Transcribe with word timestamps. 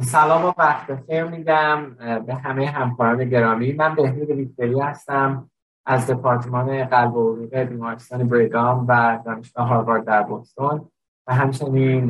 سلام 0.00 0.44
و 0.44 0.52
وقت 0.58 1.06
خیر 1.06 1.24
میگم 1.24 1.94
به 2.26 2.34
همه 2.34 2.66
همکاران 2.66 3.28
گرامی. 3.28 3.72
من 3.72 3.94
بهنود 3.94 4.30
بیکدلی 4.30 4.80
هستم 4.80 5.50
از 5.86 6.06
دپارتمان 6.06 6.84
قلب 6.84 7.16
و 7.16 7.36
عروق 7.36 7.56
بیمارستان 7.56 8.28
بریگام 8.28 8.86
و 8.88 9.20
دانشگاه 9.24 9.68
هاروارد 9.68 10.04
در 10.04 10.22
بوستون 10.22 10.88
و 11.26 11.34
همچنین 11.34 12.04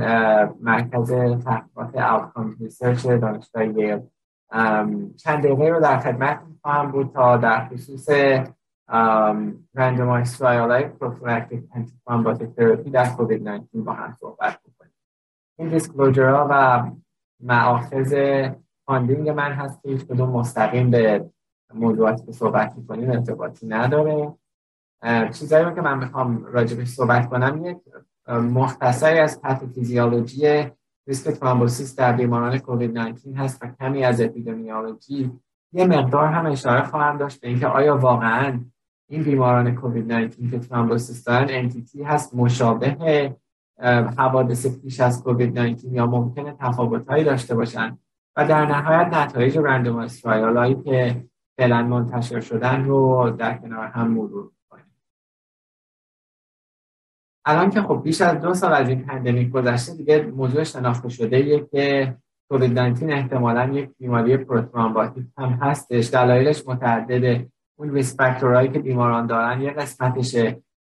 مرکز 0.61 1.12
تحقیقات 1.45 1.97
outcome 1.96 2.56
research 2.61 3.07
دانشگاه 3.07 3.64
ییل 3.64 4.01
چند 5.16 5.39
دقیقه 5.45 5.69
رو 5.69 5.80
در 5.80 5.98
خدمت 5.98 6.41
خواهم 6.62 6.91
بود 6.91 7.12
تا 7.14 7.37
در 7.37 7.69
خصوص 7.69 8.09
randomized 9.75 10.39
trial 10.39 10.71
های 10.71 10.85
prophylactic 10.84 11.64
antithrombotic 12.07 12.46
therapy 12.46 12.91
در 12.91 13.09
کووید 13.09 13.48
19 13.48 13.80
با 13.80 13.93
هم 13.93 14.16
صحبت 14.21 14.59
بکنیم. 14.59 14.95
این 15.59 15.69
disclosure 15.68 16.30
ها 16.30 16.46
و 16.51 16.82
مآخذ 17.41 18.14
funding 18.86 19.29
من 19.29 19.53
هست 19.53 19.82
که 19.82 19.96
کدوم 19.99 20.31
مستقیم 20.31 20.90
به 20.90 21.31
موضوعاتی 21.75 22.27
که 22.27 22.32
صحبت 22.32 22.77
می‌کنیم 22.77 23.11
ارتباطی 23.11 23.67
نداره 23.67 24.32
چیزایی 25.32 25.75
که 25.75 25.81
من 25.81 25.99
می‌خوام 25.99 26.44
راجبش 26.44 26.89
صحبت 26.89 27.29
کنم 27.29 27.67
یک 27.67 27.77
مختصری 28.29 29.18
از 29.18 29.41
پاتوفیزیولوژی 29.41 30.71
ریسک 31.07 31.31
thrombosis 31.31 31.96
در 31.96 32.12
بیماران 32.12 32.58
کووید 32.58 32.98
19 32.98 33.36
هست 33.36 33.62
و 33.62 33.66
کمی 33.80 34.05
از 34.05 34.20
اپیدمیولوژی. 34.20 35.33
یه 35.72 35.86
مقدار 35.86 36.27
هم 36.27 36.47
اشاره 36.47 36.83
خواهم 36.83 37.19
داشت 37.19 37.41
به 37.41 37.48
اینکه 37.48 37.66
آیا 37.66 37.97
واقعا 37.97 38.61
این 39.08 39.22
بیماران 39.22 39.75
کووید 39.75 40.12
19 40.12 40.50
که 40.50 40.58
thrombosis 40.58 41.25
دارن 41.25 41.47
entity 41.50 42.03
هست 42.03 42.34
مشابه 42.34 43.36
حوادث 44.19 44.67
پیش 44.67 45.01
از 45.01 45.23
کووید 45.23 45.59
19 45.59 45.89
یا 45.89 46.06
ممکنه 46.06 46.56
تفاوتهایی 46.61 47.25
داشته 47.25 47.55
باشن 47.55 47.98
و 48.37 48.48
در 48.48 48.67
نهایت 48.67 49.14
نتایج 49.14 49.59
randomized 49.58 50.22
trial 50.22 50.56
هایی 50.56 50.83
که 50.83 51.25
فعلا 51.58 51.83
منتشر 51.83 52.41
شدن 52.41 52.84
رو 52.84 53.31
در 53.39 53.58
کنار 53.58 53.86
هم 53.86 54.11
مرور 54.11 54.50
کنیم 54.70 54.97
الان 57.44 57.70
که 57.70 57.83
خب 57.83 58.00
بیش 58.05 58.20
از 58.20 58.41
دو 58.41 58.55
سال 58.55 58.72
از 58.72 58.89
این 58.89 59.03
pandemic 59.05 59.50
گذشته 59.50 59.94
دیگه 59.94 60.22
موضوع 60.22 60.64
شناخته 60.64 61.09
شده 61.09 61.47
یه 61.47 61.66
که 61.72 62.16
کووید 62.50 62.78
19 62.78 63.14
احتمالا 63.14 63.72
یک 63.72 63.91
بیماری 63.98 64.36
prothrombotic 64.36 65.27
هم 65.38 65.48
هستش. 65.48 66.11
دلایلش 66.11 66.66
متعدده. 66.66 67.48
اون 67.78 67.91
risk 67.91 68.14
factor 68.14 68.50
هایی 68.50 68.69
که 68.69 68.78
بیماران 68.78 69.27
دارن 69.27 69.61
یه 69.61 69.70
قسمتش 69.70 70.36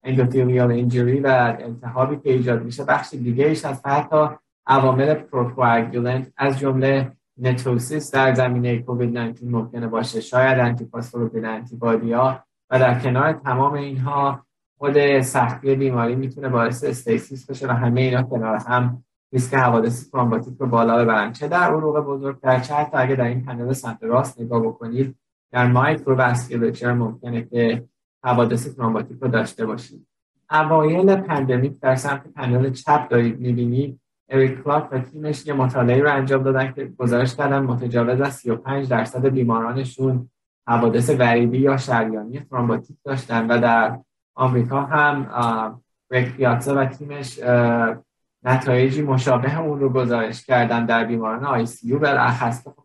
endothelial 0.04 0.70
injury 0.70 1.20
و 1.20 1.56
التهابی 1.60 2.16
که 2.16 2.32
ایجاد 2.32 2.64
میشه 2.64 2.84
بخش 2.84 3.10
دیگه 3.14 3.46
ایش 3.46 3.64
از 3.64 3.86
حتی 3.86 4.28
عوامل 4.66 5.14
procoagulant 5.14 6.32
از 6.36 6.58
جمله 6.58 7.12
NETosis 7.38 8.14
در 8.14 8.34
زمینه 8.34 8.78
کووید 8.78 9.18
19 9.18 9.46
ممکنه 9.46 9.86
باشه. 9.86 10.20
شاید 10.20 10.58
antiphospholipid 10.58 11.44
antibody 11.44 12.33
ا 12.33 12.44
و 12.70 12.78
در 12.78 13.00
کنار 13.00 13.32
تمام 13.32 13.72
اینها 13.72 14.46
خود 14.78 15.20
سختی 15.20 15.74
بیماری 15.74 16.14
می‌تونه 16.14 16.48
باعث 16.48 16.84
stasis 16.84 17.50
بشه 17.50 17.68
و 17.68 17.70
همه 17.70 18.00
اینا 18.00 18.22
کنار 18.22 18.56
هم 18.56 19.04
ریسک 19.32 19.54
حوادث 19.54 20.10
thrombotic 20.10 20.54
رو 20.58 20.66
بالا 20.66 21.04
ببرن. 21.04 21.32
چه 21.32 21.48
در 21.48 21.58
عروق 21.58 22.00
بزرگتر 22.06 22.60
چه 22.60 22.74
حتی 22.74 22.96
اگه 22.96 23.14
در 23.14 23.24
این 23.24 23.44
پنل 23.44 23.72
سمت 23.72 24.02
راست 24.02 24.40
نگاه 24.40 24.62
بکنید 24.62 25.16
در 25.52 25.66
microvasculature 25.66 26.92
ممکنه 26.92 27.42
که 27.42 27.84
حوادث 28.24 28.76
thrombotic 28.76 29.18
رو 29.20 29.28
داشته 29.28 29.66
باشید 29.66 30.06
اوایل 30.50 31.16
pandemic 31.16 31.80
در 31.80 31.96
سمت 31.96 32.28
پنل 32.28 32.70
چپ 32.70 33.08
دارید 33.08 33.40
می‌بینید 33.40 34.00
اریک 34.28 34.62
کلاک 34.62 34.88
و 34.92 34.98
تیمش 34.98 35.46
یه 35.46 35.52
مطالعه 35.52 36.02
رو 36.02 36.12
انجام 36.12 36.42
دادن 36.42 36.72
که 36.72 36.92
گزارش 36.98 37.36
کردن 37.36 37.58
متجاوز 37.58 38.20
از 38.20 38.34
35 38.34 38.88
درصد 38.88 39.26
بیمارانشون 39.26 40.30
حوادث 40.66 41.10
وریدی 41.18 41.58
یا 41.58 41.76
شریانی 41.76 42.41
thrombotic 42.40 42.96
داشتن 43.04 43.46
و 43.46 43.60
در 43.60 43.98
آمریکا 44.34 44.81
هم 44.81 45.81
ریک 46.10 46.37
پیاتزا 46.37 46.75
و 46.76 46.84
تیمش 46.84 47.41
نتایجی 48.42 49.02
مشابه 49.02 49.60
اون 49.60 49.81
رو 49.81 49.88
گزارش 49.88 50.47
کردن 50.47 50.87
در 50.87 51.04
بیماران 51.04 51.44
آی 51.44 51.66
سی 51.66 51.88
یو. 51.88 51.98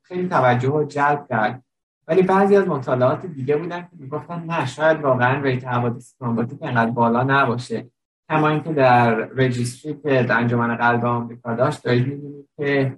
خیلی 0.03 0.29
توجه 0.29 0.67
رو 0.69 0.83
جلب 0.83 1.27
کرد. 1.29 1.64
ولی 2.07 2.21
بعضی 2.21 2.55
از 2.55 2.67
مطالعات 2.67 3.25
دیگه 3.25 3.57
بودن 3.57 3.81
که 3.81 3.89
می‌گفتن 3.99 4.43
نه 4.43 4.65
شاید 4.65 5.01
واقعا 5.01 5.41
rate 5.41 5.67
حوادث 5.67 6.17
thrombotic 6.17 6.63
انقدر 6.63 6.91
بالا 6.91 7.23
نباشه. 7.23 7.87
کما 8.29 8.49
اینکه 8.49 8.73
در 8.73 9.15
registry 9.15 9.93
که 10.03 10.33
انجمن 10.33 10.75
قلب 10.75 11.05
آمریکا 11.05 11.55
داشت 11.55 11.83
دارید 11.83 12.07
می‌بینید 12.07 12.49
که 12.57 12.97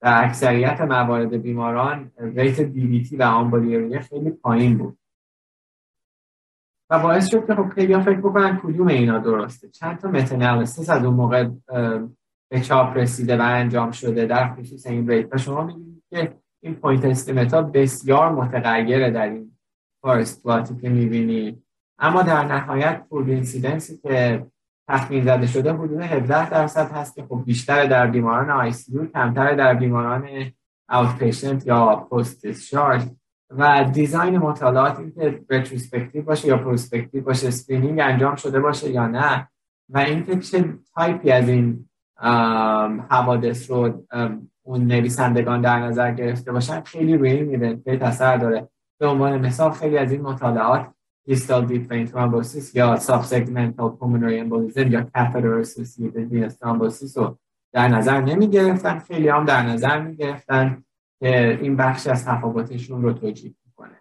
در 0.00 0.24
اکثریت 0.24 0.80
موارد 0.80 1.42
بیماران 1.42 2.10
rate 2.18 2.60
DVT 2.60 3.16
و 3.16 3.22
آمبولی 3.22 3.68
ریوی 3.68 3.98
خیلی 3.98 4.30
پایین 4.30 4.78
بود. 4.78 4.98
و 6.90 6.98
باعث 6.98 7.28
شد 7.28 7.46
که 7.46 7.54
خب 7.54 7.68
خیلی 7.68 8.00
فکر 8.00 8.20
بکنن 8.20 8.56
کدوم 8.56 8.86
اینا 8.86 9.18
درسته. 9.18 9.68
چند 9.68 9.98
تا 9.98 10.08
meta-analysis 10.08 10.90
از 10.90 11.04
اون 11.04 11.14
موقع 11.14 11.48
به 12.50 12.60
چاپ 12.60 12.96
رسیده 12.96 13.36
و 13.36 13.42
انجام 13.42 13.90
شده 13.90 14.26
در 14.26 14.54
خصوص 14.54 14.86
این 14.86 15.08
rate. 15.08 15.28
و 15.32 15.38
شما 15.38 15.64
می‌بینید 15.64 16.02
که 16.10 16.36
این 16.60 16.74
point 16.74 17.04
estimate 17.04 17.54
ها 17.54 17.62
بسیار 17.62 18.32
متغیره 18.32 19.10
در 19.10 19.28
این 19.28 19.58
forest 20.02 20.42
plot 20.42 20.69
ی 20.69 20.76
که 20.76 20.88
می‌بینید 20.88 21.62
اما 21.98 22.22
در 22.22 22.44
نهایت 22.44 23.06
pooled 23.08 23.30
incidence 23.30 23.91
ی 23.91 23.98
که 23.98 24.46
تخمین 24.88 25.24
زده 25.24 25.46
شده 25.46 25.72
حدود 25.72 26.00
17 26.00 26.50
درصد 26.50 26.90
هست 26.90 27.14
که 27.14 27.22
خب 27.22 27.42
بیشتر 27.46 27.86
در 27.86 28.06
بیماران 28.06 28.50
ICU 28.50 29.06
کمتر 29.14 29.54
در 29.54 29.74
بیماران 29.74 30.28
outpatient 30.90 31.66
یا 31.66 31.96
post 31.96 32.46
discharge 32.46 33.02
و 33.50 33.90
design 33.92 34.38
مطالعات 34.38 34.98
این 34.98 35.12
که 35.12 35.44
retrospective 35.50 36.22
باشه 36.22 36.48
یا 36.48 36.56
prospective 36.56 37.24
باشه 37.24 37.48
screening 37.48 38.00
انجام 38.00 38.36
شده 38.36 38.60
باشه 38.60 38.90
یا 38.90 39.06
نه. 39.06 39.48
و 39.88 39.98
اینکه 39.98 40.38
چه 40.38 40.78
تایپی 40.94 41.30
از 41.30 41.48
این 41.48 41.88
حوادث 43.10 43.70
رو 43.70 44.04
اون 44.68 44.86
نویسندگان 44.86 45.60
در 45.60 45.78
نظر 45.78 46.12
گرفته 46.12 46.52
باشن 46.52 46.80
خیلی 46.80 47.16
روی 47.16 47.30
این 47.30 47.48
event 47.48 48.02
اثر 48.02 48.36
داره. 48.36 48.68
به 49.00 49.06
عنوان 49.06 49.46
مثال 49.46 49.70
خیلی 49.70 49.98
از 49.98 50.12
این 50.12 50.22
مطالعات 50.22 50.86
distal 51.26 51.66
deep 51.66 51.90
vein 51.90 52.06
thrombosis 52.06 52.74
یا 52.74 52.96
subsegmental 52.96 53.90
pulmonary 53.90 54.40
embolism 54.40 54.92
یا 54.92 55.06
venous 56.14 56.56
thrombosis 56.56 57.18
رو 57.18 57.38
در 57.72 57.88
نظر 57.88 58.20
نمی 58.20 58.48
گرفتن 58.48 58.98
خیلی 58.98 59.28
هم 59.28 59.44
در 59.44 59.62
نظر 59.62 60.00
می 60.02 60.16
گرفتن 60.16 60.82
که 61.20 61.58
این 61.62 61.76
بخش 61.76 62.06
از 62.06 62.24
تفاوتشون 62.24 63.02
رو 63.02 63.12
توجیه 63.12 63.54
می‌کنه. 63.66 64.00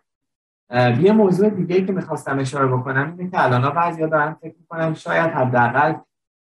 یه 1.03 1.11
موضوع 1.11 1.49
دیگه 1.49 1.85
که 1.85 1.93
می‌خواستم 1.93 2.39
اشاره 2.39 2.67
بکنم 2.67 3.15
اینه 3.17 3.31
که 3.31 3.43
الان 3.43 3.73
بعضی 3.73 4.07
دارن 4.07 4.33
فکر 4.33 4.55
می‌کنن 4.59 4.93
شاید 4.93 5.31
حداقل 5.31 5.93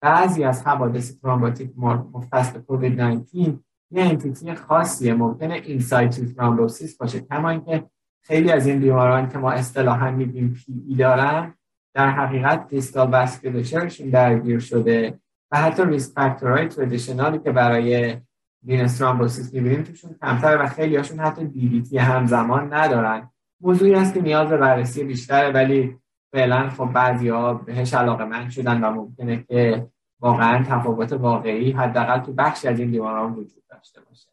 بعضی 0.02 0.44
از 0.44 0.68
حوادث 0.68 1.20
thrombotic 1.22 1.72
مختص 2.14 2.52
به 2.52 2.60
کووید 2.60 3.02
19 3.02 3.60
یه 3.94 4.04
entity 4.04 4.56
خاصیه 4.56 5.14
ممکنه 5.14 5.54
in 5.54 5.78
situ 5.78 6.26
thrombosis 6.26 6.98
باشه. 6.98 7.20
کما 7.20 7.50
اینکه 7.50 7.84
خیلی 8.24 8.52
از 8.52 8.68
این 8.68 8.80
بیماران 8.80 9.30
که 9.30 9.38
ما 9.38 9.52
اصطلاحا 9.52 10.12
میگیم 10.12 10.54
PE 10.54 10.96
دارن 10.96 11.54
در 11.94 12.10
حقیقت 12.10 12.68
distal 12.68 13.12
vasculature 13.12 13.84
شون 13.84 14.10
درگیر 14.10 14.60
شده 14.60 15.20
و 15.52 15.58
حتی 15.58 15.84
risk 15.86 16.14
factor 16.14 16.68
های 16.68 16.78
traditional 16.78 17.35
ی 17.35 17.40
که 17.40 17.52
برای 17.52 18.18
venous 18.64 18.98
thrombosis 18.98 19.54
می‌بینیم 19.54 19.84
توشون 19.84 20.16
کمتر 20.22 20.64
و 20.64 20.68
خیلی 20.68 20.96
هاشون 20.96 21.20
حتی 21.20 21.46
DVT 21.46 21.98
همزمان 21.98 22.74
ندارن. 22.74 23.30
موضوعی 23.62 23.94
هست 23.94 24.14
که 24.14 24.22
نیاز 24.22 24.50
به 24.50 24.58
بررسی 24.58 25.04
بیشتره 25.04 25.52
ولی 25.52 25.98
فعلا 26.32 26.70
خب 26.70 26.86
بعضی 26.86 27.32
بهش 27.66 27.94
علاقه‌مند 27.94 28.50
شدن 28.50 28.84
و 28.84 28.92
ممکنه 28.92 29.44
که 29.44 29.88
واقعا 30.24 30.64
تفاوت 30.64 31.14
واقعی 31.14 31.72
حداقل 31.72 32.20
تو 32.20 32.34
بخشی 32.34 32.68
از 32.68 32.80
این 32.80 32.92
بیماران 32.92 33.32
وجود 33.32 33.64
داشته 33.70 34.02
باشه. 34.02 34.30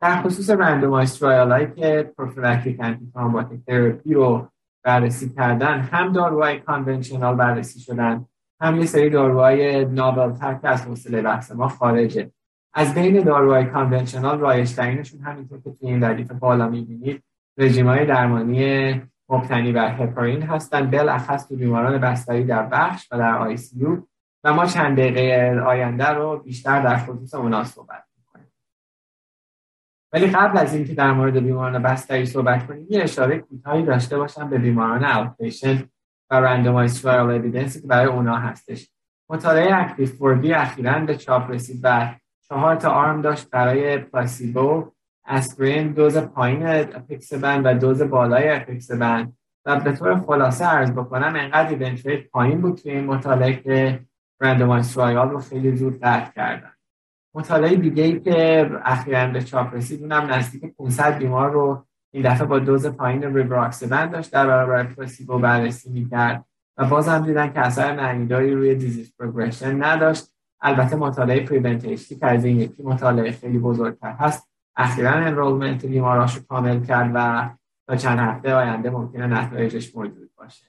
در 0.00 0.22
خصوص 0.22 0.50
randomized 0.50 1.18
trial 1.18 1.52
هایی 1.52 1.70
که 1.76 2.12
prophylactic 2.18 2.80
antithrombotic 2.80 3.12
therapy 3.66 4.14
رو 4.14 4.48
بررسی 4.84 5.28
کردن 5.28 5.80
هم 5.80 6.12
داروهای 6.12 6.60
conventional 6.60 7.36
بررسی 7.36 7.80
شدن 7.80 8.24
هم 8.60 8.76
یه 8.76 8.86
سری 8.86 9.10
داروهای 9.10 9.84
novel 9.84 10.32
تر 10.32 10.60
از 10.62 10.86
حوصله 10.86 11.22
بحث 11.22 11.52
ما 11.52 11.68
خارجه. 11.68 12.30
از 12.74 12.94
بین 12.94 13.24
داروهای 13.24 13.64
conventional 13.64 14.40
رایج‌ترینشون 14.40 15.20
همینطور 15.20 15.58
که 15.58 15.70
توی 15.70 15.88
این 15.88 16.04
ردیف 16.04 16.32
بالا 16.32 16.68
می‌بینید 16.68 17.22
رژیم 17.58 17.88
های 17.88 18.06
درمانی 18.06 19.02
مبتنی 19.28 19.72
بر 19.72 20.02
هپارین 20.02 20.42
هستن 20.42 20.90
بالاخص 20.90 21.48
تو 21.48 21.56
بیماران 21.56 21.98
بستری 21.98 22.44
در 22.44 22.62
بخش 22.62 23.08
و 23.12 23.18
در 23.18 23.38
ICU 23.38 23.76
و 24.44 24.54
ما 24.54 24.66
چند 24.66 24.96
دقیقه 24.96 25.60
آینده 25.60 26.08
رو 26.08 26.38
بیشتر 26.38 26.82
در 26.82 26.96
خصوص 26.96 27.34
اونا 27.34 27.64
صحبت 27.64 28.04
می‌کنیم. 28.16 28.52
ولی 30.12 30.26
قبل 30.26 30.58
از 30.58 30.74
اینکه 30.74 30.94
در 30.94 31.12
مورد 31.12 31.36
بیماران 31.36 31.82
بستری 31.82 32.26
صحبت 32.26 32.66
کنیم 32.66 32.86
یه 32.90 33.02
اشاره 33.02 33.38
کوتاهی 33.38 33.82
داشته 33.82 34.18
باشم 34.18 34.50
به 34.50 34.58
بیماران 34.58 35.04
outpatient 35.04 35.84
و 36.30 36.40
رندومایز 36.40 37.02
ترایل 37.02 37.40
اوییدنس 37.40 37.82
که 37.82 37.86
برای 37.86 38.06
اونا 38.06 38.36
هستش. 38.36 38.90
مطالعه 39.30 39.74
ACTIV-4B 39.74 40.52
اخیرا 40.52 40.98
به 40.98 41.16
چاپ 41.16 41.50
رسید 41.50 41.80
و 41.82 42.14
چهار 42.48 42.76
تا 42.76 42.90
arm 42.90 43.22
داشت 43.22 43.50
برای 43.50 43.98
placebo 43.98 44.92
آسپرین 45.26 45.92
دوز 45.92 46.18
پایین 46.18 46.66
apixaban 46.66 47.62
و 47.62 47.78
دوز 47.78 48.02
بالای 48.02 48.48
apixaban 48.48 49.32
و 49.64 49.80
به 49.80 49.92
طور 49.92 50.20
خلاصه 50.20 50.64
عرض 50.64 50.92
بکنم 50.92 51.36
انقدر 51.36 51.68
event 51.68 52.30
پایین 52.30 52.60
بود 52.60 52.78
توی 52.78 52.92
این 52.92 53.04
مطالعه 53.04 53.56
که 53.56 54.00
randomized 54.40 54.94
trial 54.94 55.30
رو 55.30 55.38
خیلی 55.38 55.76
زود 55.76 56.00
قطع 56.00 56.32
کردن. 56.32 56.72
مطالعه 57.34 57.76
دیگه 57.76 58.02
ای 58.02 58.20
که 58.20 58.70
اخیرا 58.84 59.26
به 59.26 59.42
چاپ 59.42 59.74
رسید 59.74 60.02
اونم 60.02 60.32
نزدیک 60.32 60.76
500 60.76 61.18
بیمار 61.18 61.50
رو 61.50 61.86
این 62.12 62.32
دفعه 62.32 62.46
با 62.46 62.58
دوز 62.58 62.86
پایین 62.86 63.36
ریبراکسبن 63.36 64.10
داشت 64.10 64.32
در 64.32 64.46
برابر 64.46 64.84
placebo 64.84 65.38
بررسی 65.38 65.90
می‌کرد 65.90 66.44
و 66.76 66.84
باز 66.84 67.08
هم 67.08 67.26
دیدن 67.26 67.52
که 67.52 67.60
اثر 67.60 67.96
معنیداری 67.96 68.54
روی 68.54 68.74
disease 68.74 69.12
progression 69.18 69.84
نداشت. 69.84 70.26
البته 70.60 70.96
مطالعه 70.96 71.46
PREVENT-HD 71.46 72.16
که 72.16 72.26
از 72.26 72.44
این 72.44 72.60
یکی 72.60 72.82
مطالعه 72.82 73.32
خیلی 73.32 73.58
بزرگتر 73.58 74.12
هست 74.12 74.50
اخیرا 74.76 75.10
enrollment 75.10 75.86
بیماراش 75.86 76.36
رو 76.36 76.42
کامل 76.48 76.84
کرد 76.84 77.10
و 77.14 77.50
تا 77.88 77.96
چند 77.96 78.18
هفته 78.18 78.54
آینده 78.54 78.90
ممکنه 78.90 79.26
نتایجش 79.26 79.96
موجود 79.96 80.30
باشه. 80.36 80.67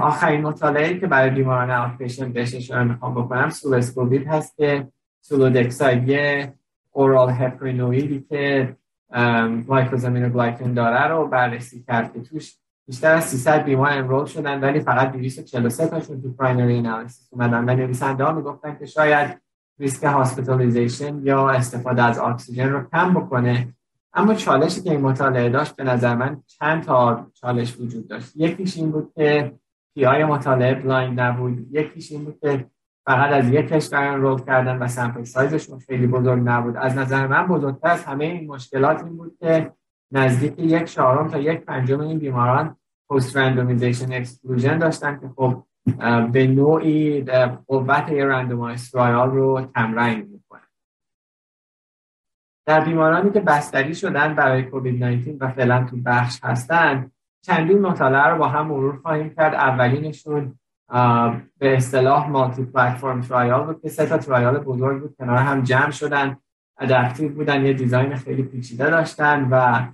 آخرین 0.00 0.40
مطالعه 0.40 0.98
که 0.98 1.06
برای 1.06 1.30
بیماران 1.30 1.70
outpatient 1.70 2.32
بهش 2.32 2.54
اشاره 2.54 2.84
می‌خوام 2.84 3.14
بکنم 3.14 3.50
SulES-COVID 3.50 4.26
هست 4.26 4.56
که 4.56 4.88
sulodexide 5.20 6.08
یه 6.08 6.54
oral 6.92 7.30
heparinoid 7.30 8.17
ی 8.17 8.26
که 8.28 8.76
glycosaminoglycan 9.68 10.72
داره 10.72 11.06
رو 11.06 11.26
بررسی 11.26 11.84
کرد 11.88 12.12
که 12.12 12.20
توش 12.20 12.56
بیشتر 12.86 13.14
از 13.14 13.24
300 13.24 13.64
بیمار 13.64 13.92
enroll 13.92 14.26
شدن 14.26 14.60
ولی 14.60 14.80
فقط 14.80 15.12
243 15.12 15.86
تاشون 15.86 16.22
تو 16.22 16.32
primary 16.32 16.78
analysis 16.78 17.28
اومدن 17.32 17.68
و 17.68 17.74
نویسنده 17.76 18.24
ها 18.24 18.32
می‌گفتن 18.32 18.76
که 18.78 18.86
شاید 18.86 19.42
ریسک 19.78 20.04
hospitalization 20.04 21.20
یا 21.22 21.50
استفاده 21.50 22.02
از 22.02 22.18
اکسیژن 22.18 22.68
رو 22.68 22.84
کم 22.92 23.14
بکنه. 23.14 23.68
اما 24.14 24.34
چالشی 24.34 24.80
که 24.80 24.90
این 24.90 25.00
مطالعه 25.00 25.48
داشت 25.48 25.76
به 25.76 25.84
نظر 25.84 26.14
من 26.14 26.42
چند 26.46 26.82
تا 26.82 27.26
چالش 27.34 27.80
وجود 27.80 28.08
داشت. 28.08 28.32
یکیش 28.36 28.76
این 28.76 28.90
بود 28.90 29.12
که 29.16 29.52
PI 29.94 30.24
مطالعه 30.24 30.74
blind 30.74 31.20
نبود 31.20 31.66
یکیش 31.70 32.12
این 32.12 32.24
بود 32.24 32.38
که 32.40 32.66
فقط 33.06 33.32
از 33.32 33.48
یک 33.48 33.68
کشور 33.68 34.04
enroll 34.04 34.40
کردن 34.40 34.78
و 34.78 34.88
sample 34.88 35.24
size 35.24 35.51
شون 35.51 35.78
خیلی 35.78 36.06
بزرگ 36.06 36.42
نبود. 36.44 36.76
از 36.76 36.96
نظر 36.96 37.26
من 37.26 37.46
بزرگتر 37.46 37.88
از 37.88 38.04
همه 38.04 38.24
این 38.24 38.50
مشکلات 38.50 39.04
این 39.04 39.16
بود 39.16 39.36
که 39.40 39.72
نزدیک 40.12 40.58
یک 40.58 40.84
چهارم 40.84 41.28
تا 41.28 41.38
یک 41.38 41.60
پنجم 41.60 42.00
این 42.00 42.18
بیماران 42.18 42.76
post 43.10 43.36
randomization 43.36 44.12
exclusion 44.12 44.78
داشتن 44.78 45.20
که 45.20 45.28
خب 45.36 45.62
به 46.32 46.46
نوعی 46.46 47.24
قوت 47.66 48.08
یه 48.08 48.24
randomized 48.24 48.90
trial 48.90 49.30
رو 49.30 49.68
کمرنگ 49.74 50.28
می‌کنه 50.28 50.60
در 52.66 52.84
بیمارانی 52.84 53.30
که 53.30 53.40
بستری 53.40 53.94
شدن 53.94 54.34
برای 54.34 54.62
کووید 54.62 55.04
19 55.04 55.36
و 55.40 55.48
فعلا 55.48 55.86
تو 55.90 55.96
بخش 55.96 56.40
هستن 56.42 57.10
چندین 57.42 57.78
مطالعه 57.78 58.26
رو 58.26 58.38
با 58.38 58.48
هم 58.48 58.66
مرور 58.66 58.96
خواهیم 59.02 59.30
کرد. 59.30 59.54
اولینشون 59.54 60.58
به 61.58 61.76
اصطلاح 61.76 62.30
multiplatform 62.30 63.20
trial 63.20 63.66
بود 63.66 63.82
که 63.82 63.88
سه 63.88 64.06
تا 64.06 64.18
trial 64.18 64.58
بزرگ 64.58 65.00
بود. 65.00 65.14
کنار 65.18 65.36
هم 65.36 65.62
جمع 65.62 65.90
شدن 65.90 66.36
adaptive 66.78 67.28
بودن 67.28 67.66
یه 67.66 67.72
design 67.72 68.16
خیلی 68.16 68.42
پیچیده 68.42 68.90
داشتن 68.90 69.48
و 69.50 69.86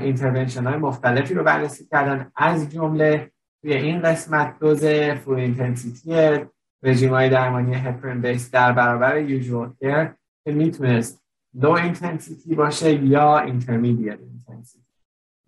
intervention 0.00 0.64
های 0.64 0.76
مختلفی 0.76 1.34
رو 1.34 1.44
بررسی 1.44 1.86
کردن. 1.86 2.30
از 2.36 2.72
جمله 2.72 3.30
توی 3.62 3.72
این 3.72 4.02
قسمت 4.02 4.58
دوز 4.58 4.84
full 5.24 5.38
intensity 5.38 6.38
رژیم 6.82 7.10
های 7.10 7.30
درمانی 7.30 7.74
heparin 7.74 8.20
based 8.20 8.50
در 8.50 8.72
برابر 8.72 9.18
usual 9.18 9.72
care 9.80 10.04
که 10.44 10.52
می‌تونست 10.52 11.22
low 11.54 11.70
intensity 11.70 12.54
باشه 12.54 12.92
یا 12.94 13.38
intermediate 13.38 14.18
intensity 14.20 14.87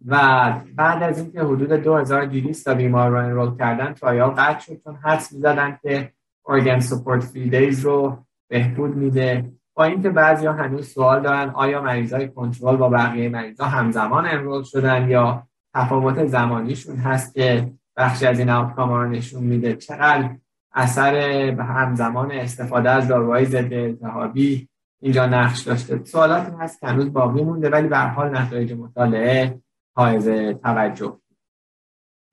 و 0.06 0.52
بعد 0.76 1.02
از 1.02 1.18
اینکه 1.18 1.40
حدود 1.40 1.72
2200 1.72 2.64
تا 2.64 2.74
بیمار 2.74 3.10
رو 3.10 3.16
enroll 3.16 3.56
کردن 3.58 3.92
trial 3.92 4.30
قطع 4.30 4.58
شد 4.58 4.80
چون 4.84 4.96
حدس 4.96 5.32
می‌زدن 5.32 5.78
که 5.82 6.12
organ 6.46 6.80
support 6.80 7.24
free 7.24 7.50
days 7.50 7.84
رو 7.84 8.18
بهبود 8.48 8.96
میده. 8.96 9.52
با 9.74 9.84
اینکه 9.84 10.10
بعضی 10.10 10.46
ها 10.46 10.52
هنوز 10.52 10.88
سوال 10.88 11.22
دارن 11.22 11.50
آیا 11.54 11.82
مریض 11.82 12.12
های 12.12 12.28
کنترل 12.28 12.76
با 12.76 12.88
بقیه 12.88 13.28
مریض 13.28 13.60
ها 13.60 13.66
همزمان 13.66 14.26
enroll 14.26 14.62
شدن 14.62 15.10
یا 15.10 15.42
تفاوت 15.74 16.26
زمانیشون 16.26 16.96
هست 16.96 17.34
که 17.34 17.72
بخشی 17.96 18.26
از 18.26 18.38
این 18.38 18.50
آوتکام 18.50 18.92
رو 18.92 19.08
نشون 19.08 19.42
میده؟ 19.42 19.76
چقدر 19.76 20.30
اثر 20.72 21.14
همزمان 21.60 22.32
استفاده 22.32 22.90
از 22.90 23.08
داروهای 23.08 23.44
ضد 23.44 23.72
التهابی 23.72 24.68
اینجا 25.00 25.26
نقش 25.26 25.60
داشته؟ 25.60 26.04
سوالاتی 26.04 26.52
هست 26.60 26.80
که 26.80 26.86
هنوز 26.86 27.12
باقی 27.12 27.42
مونده 27.42 27.70
ولی 27.70 27.88
به 27.88 27.98
حال 27.98 28.38
نتایج 28.38 28.72
مطالعه 28.72 29.60
حائز 30.00 30.28
توجه. 30.62 31.16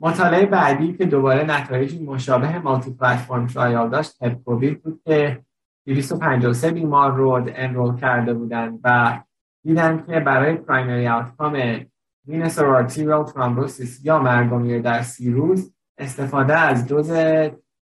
مطالعه 0.01 0.45
بعدی 0.45 0.93
که 0.93 1.05
دوباره 1.05 1.43
نتایج 1.43 2.01
مشابه 2.01 2.59
مالتی 2.59 2.93
پلتفرم 2.93 3.47
ترایال 3.47 3.89
داشت 3.89 4.23
هپ 4.23 4.43
بود 4.83 5.01
که 5.05 5.45
253 5.85 6.71
بیمار 6.71 7.11
رو 7.11 7.49
انرول 7.55 7.95
کرده 7.95 8.33
بودن 8.33 8.79
و 8.83 9.19
دیدن 9.63 10.03
که 10.07 10.19
برای 10.19 10.55
primary 10.55 11.07
outcome 11.07 11.85
venous 12.27 12.59
arterial 12.59 13.25
thrombosis 13.25 14.05
یا 14.05 14.19
مرگ 14.19 14.81
در 14.81 15.01
سی 15.01 15.31
روز 15.31 15.73
استفاده 15.97 16.57
از 16.57 16.87
دوز 16.87 17.11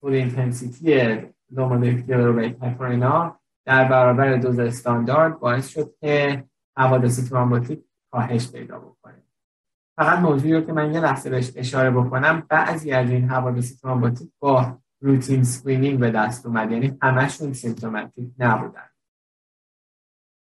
full 0.01 0.13
intensity 0.13 1.19
low 1.51 1.73
molecular 1.73 2.41
weight 2.41 2.63
heparin 2.63 3.31
ا 3.31 3.41
در 3.67 3.89
برابر 3.89 4.37
دوز 4.37 4.59
استاندارد 4.59 5.39
باعث 5.39 5.69
شد 5.69 5.95
که 6.01 6.45
حوادث 6.77 7.31
thrombotic 7.31 7.85
کاهش 8.11 8.53
پیدا 8.53 8.79
بکنه. 8.79 9.28
فقط 9.99 10.19
موضوعی 10.19 10.55
رو 10.55 10.61
که 10.61 10.73
من 10.73 10.95
یه 10.95 11.01
لحظه 11.01 11.31
بهش 11.31 11.53
اشاره 11.57 11.91
بکنم 11.91 12.43
بعضی 12.49 12.93
از 12.93 13.11
این 13.11 13.29
حوادث 13.29 13.81
thrombotic 13.81 14.31
با 14.39 14.79
routine 15.01 15.45
screening 15.45 15.99
به 15.99 16.11
دست 16.11 16.47
اومد. 16.47 16.73
یعنی 16.73 16.99
همشون 17.03 17.53
symptomatic 17.53 18.31
نبودن. 18.39 18.89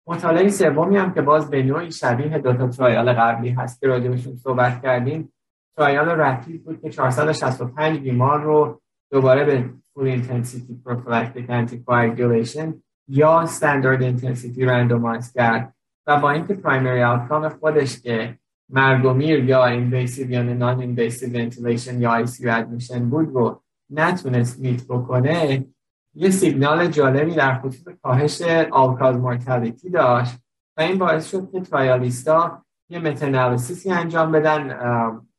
مطالعه 0.06 0.48
سومی 0.48 0.96
هم 0.96 1.14
که 1.14 1.22
باز 1.22 1.50
به 1.50 1.62
نوعی 1.62 1.92
شبیه 1.92 2.38
دو 2.38 2.52
تا 2.52 2.68
trial 2.68 3.12
قبلی 3.12 3.50
هست 3.50 3.80
که 3.80 3.86
راجبشون 3.86 4.36
صحبت 4.36 4.82
کردیم 4.82 5.32
trial 5.76 6.08
RAPID 6.08 6.64
بود 6.64 6.80
که 6.80 6.90
465 6.90 7.98
بیمار 7.98 8.42
رو 8.42 8.80
دوباره 9.10 9.44
به 9.44 9.70
full 9.94 10.06
intensity 10.06 10.74
prophylactic 10.84 11.50
anticoagulation 11.50 12.74
یا 13.08 13.40
standard 13.40 14.02
intensity 14.02 14.64
randomize 14.64 15.32
کرد 15.32 15.74
و 16.06 16.20
با 16.20 16.30
اینکه 16.30 16.54
primary 16.54 17.02
outcome 17.02 17.48
خودش 17.48 18.00
که 18.00 18.39
مرگ‌ومیر 18.72 19.44
یا 19.44 19.66
invasive 19.66 20.30
یا 20.30 20.42
non-invasive 20.42 21.28
ventilation 21.28 22.00
یا 22.00 22.10
ICU 22.10 22.48
admission 22.48 23.10
بود 23.10 23.28
رو 23.28 23.62
نتونست 23.90 24.60
meet 24.60 24.86
بکنه 24.88 25.66
یه 26.14 26.30
سیگنال 26.30 26.86
جالبی 26.86 27.34
در 27.34 27.54
خصوص 27.54 27.94
کاهش 28.02 28.42
all-cause 28.70 29.16
mortality 29.16 29.90
داشت 29.90 30.38
و 30.76 30.80
این 30.80 30.98
باعث 30.98 31.30
شد 31.30 31.50
که 31.52 31.60
trialist 31.60 32.52
ا 32.52 32.64
یه 32.88 32.98
meta-analysis 32.98 33.83
ی 33.83 33.90
انجام 33.90 34.32
بدن 34.32 34.78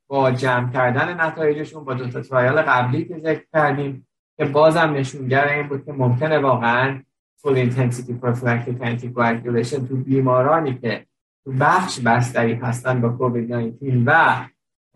با 0.08 0.32
جمع 0.32 0.72
کردن 0.72 1.22
نتایجشون 1.22 1.86
با 1.86 1.94
دو 1.94 2.10
تا 2.10 2.22
trial 2.22 2.62
قبلی 2.62 3.06
که 3.06 3.20
ذکر 3.20 3.44
کردیم 3.54 4.08
که 4.38 4.46
بازم 4.46 4.94
نشونگر 4.94 5.48
این 5.48 5.68
بود 5.68 5.86
که 5.86 5.94
ممکنه 5.94 6.40
واقعا 6.40 7.04
full 7.42 7.54
intensity 7.54 8.14
prophylactic 8.14 8.78
anticoagulation 8.82 9.88
تو 9.88 9.96
بیمارانی 9.96 10.78
که 10.78 11.06
بخش 11.60 12.00
بستری 12.00 12.54
هستن 12.54 13.02
با 13.02 13.10
کووید 13.10 13.54
19 13.54 14.04
و 14.06 14.46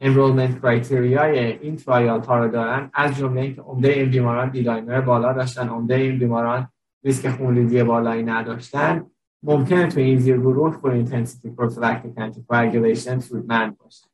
enrollment 0.02 0.62
criteria 0.62 1.31
ی 1.31 1.40
این 1.40 1.76
trial 1.76 2.20
ها 2.20 2.40
رو 2.40 2.52
دارن. 2.52 2.90
از 2.94 3.18
جمله 3.18 3.42
اینکه 3.42 3.62
عمده 3.62 3.90
این 3.90 4.10
بیماران 4.10 4.50
D-dimer 4.50 5.02
بالا 5.02 5.34
داشتن 5.34 5.70
عمده 5.70 5.96
این 5.96 6.20
بیماران 6.20 6.68
ریسک 7.04 7.30
خونریزی 7.30 7.84
بالایی 7.84 8.24
نداشتن. 8.24 9.06
ممکنه 9.44 9.88
تو 9.88 10.00
این 10.00 10.18
زیر 10.18 10.38
گروه 10.38 10.72
full 10.72 10.92
intensity 10.92 11.50
prophylactic 11.50 12.14
anticoagulation 12.18 13.20
سودمند 13.20 13.78
باشه. 13.78 14.08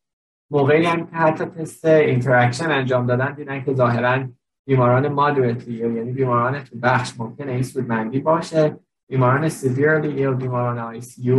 موقعی 0.51 0.85
هم 0.85 1.05
که 1.05 1.15
حتی 1.15 1.45
test 1.45 1.85
interaction 1.85 2.71
انجام 2.71 3.05
دادن 3.07 3.33
دیدن 3.33 3.63
که 3.63 3.73
ظاهرا 3.73 4.27
بیماران 4.67 5.07
moderately 5.07 5.77
یعنی 5.77 6.11
بیماران 6.11 6.63
تو 6.63 6.75
بخش 6.81 7.13
ممکنه 7.19 7.51
این 7.51 7.63
سودمندی 7.63 8.19
باشه. 8.19 8.77
بیماران 9.09 9.49
severely 9.49 10.21
یا 10.21 10.31
بیماران 10.31 10.79
ICU 10.79 11.31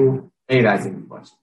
غیر 0.53 0.69
از 0.69 0.87
این 0.87 1.09
باشه. 1.09 1.35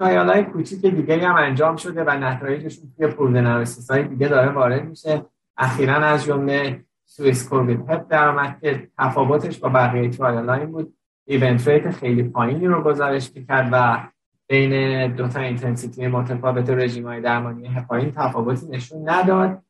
های 0.00 0.44
کوچیک 0.44 0.86
دیگه 0.86 1.28
هم 1.28 1.34
انجام 1.34 1.76
شده 1.76 2.04
و 2.04 2.10
نتایجشون 2.10 2.92
توی 2.96 3.06
pool 3.06 3.64
های 3.90 4.04
دیگه 4.04 4.28
داره 4.28 4.52
وارد 4.52 4.84
میشه. 4.88 5.24
اخیرا 5.56 5.94
از 5.94 6.24
جمله 6.24 6.84
Swiss 7.04 7.48
COVID-HEP 7.48 8.08
در 8.08 8.56
که 8.60 8.88
تفاوتش 8.98 9.58
با 9.58 9.68
بقیه 9.68 10.10
trial 10.10 10.50
این 10.50 10.72
بود. 10.72 10.94
event 11.24 11.68
rate 11.68 11.90
خیلی 11.90 12.22
پایینی 12.22 12.66
رو 12.66 12.82
گزارش 12.82 13.30
می‌کرد 13.34 13.68
و 13.72 14.08
بین 14.48 15.06
دو 15.14 15.28
تا 15.28 15.40
intensity 15.40 16.06
متفاوت 16.06 16.70
رژیم 16.70 17.06
های 17.06 17.20
درمانی 17.20 17.66
هپارین 17.66 18.12
تفاوتی 18.12 18.66
نشون 18.66 19.08
نداد. 19.08 19.62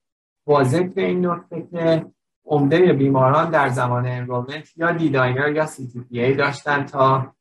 با 0.47 0.65
ذکر 0.65 1.01
این 1.01 1.27
نکته 1.27 1.67
که 1.73 2.07
عمده 2.47 2.93
بیماران 2.93 3.51
در 3.51 3.69
زمان 3.69 4.07
enrollment 4.07 4.77
یا 4.77 4.93
D-dimer 4.93 5.49
یا 5.49 5.67
CTPA 5.67 6.35
داشتن 6.35 6.85
تا 6.85 7.36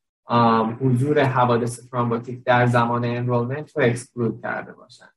حضور 0.82 1.20
حوادث 1.24 1.90
thrombotic 1.90 2.44
در 2.44 2.66
زمان 2.66 3.06
enrollment 3.06 3.78
رو 3.78 3.84
exclude 3.84 4.42
کرده 4.42 4.74
باشن. 4.74 5.10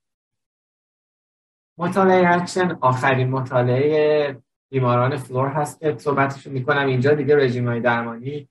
مطالعه 1.78 2.36
اکشن 2.36 2.78
آخرین 2.80 3.30
مطالعه 3.30 4.36
بیماران 4.70 5.16
floor 5.16 5.48
هست 5.48 5.80
که 5.80 5.96
صحبتش 5.98 6.46
می‌کنم. 6.46 6.86
اینجا 6.86 7.14
دیگه 7.14 7.36
رژیم 7.36 7.68
های 7.68 7.80
درمانی 7.80 8.48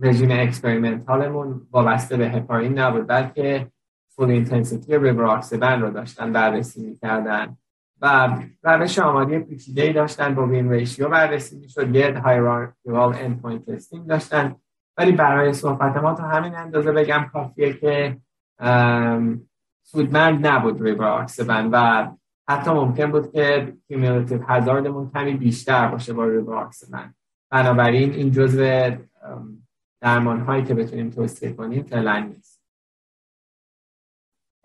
رژیم 0.00 0.30
experimental 0.30 1.39
مون 1.39 1.66
وابسته 1.70 2.16
به 2.16 2.28
هپارین 2.28 2.78
نبود 2.78 3.06
بلکه 3.06 3.70
full 4.08 4.30
intensity 4.30 4.98
rivaroxaban 4.98 5.80
رو 5.80 5.90
داشتن 5.90 6.32
بررسی 6.32 6.86
می‌کردن 6.86 7.56
و 8.00 8.36
روش 8.62 8.98
آماری 8.98 9.38
پیچیده 9.38 9.82
ای 9.82 9.92
داشتن 9.92 10.34
با 10.34 10.46
win 10.46 10.70
ratio 10.70 11.08
بررسی 11.08 11.58
می‌شد 11.58 11.94
یه 11.94 12.18
hierarchical 12.18 13.14
endpoint 13.18 13.70
testing 13.70 14.06
داشتن. 14.06 14.56
ولی 14.96 15.12
برای 15.12 15.52
صحبت 15.52 15.96
ما 15.96 16.14
تا 16.14 16.22
همین 16.22 16.54
اندازه 16.54 16.92
بگم 16.92 17.30
کافیه 17.32 17.72
که 17.72 18.18
سودمند 19.82 20.46
نبود 20.46 20.82
ریبراکسبن 20.82 21.68
و 21.72 22.08
حتی 22.48 22.70
ممکن 22.70 23.10
بود 23.10 23.32
که 23.32 23.76
cumulative 23.88 24.42
hazard 24.42 24.87
مون 24.87 25.10
کمی 25.10 25.34
بیشتر 25.34 25.88
باشه 25.88 26.12
با 26.12 26.24
ریبراکسبن 26.24 27.14
بنابراین 27.50 28.12
این 28.12 28.30
جزء 28.30 28.90
درمان 30.00 30.40
هایی 30.40 30.64
که 30.64 30.74
بتونیم 30.74 31.10
توصیه 31.10 31.52
کنیم 31.52 31.82
فعلا 31.82 32.18
نیست. 32.18 32.60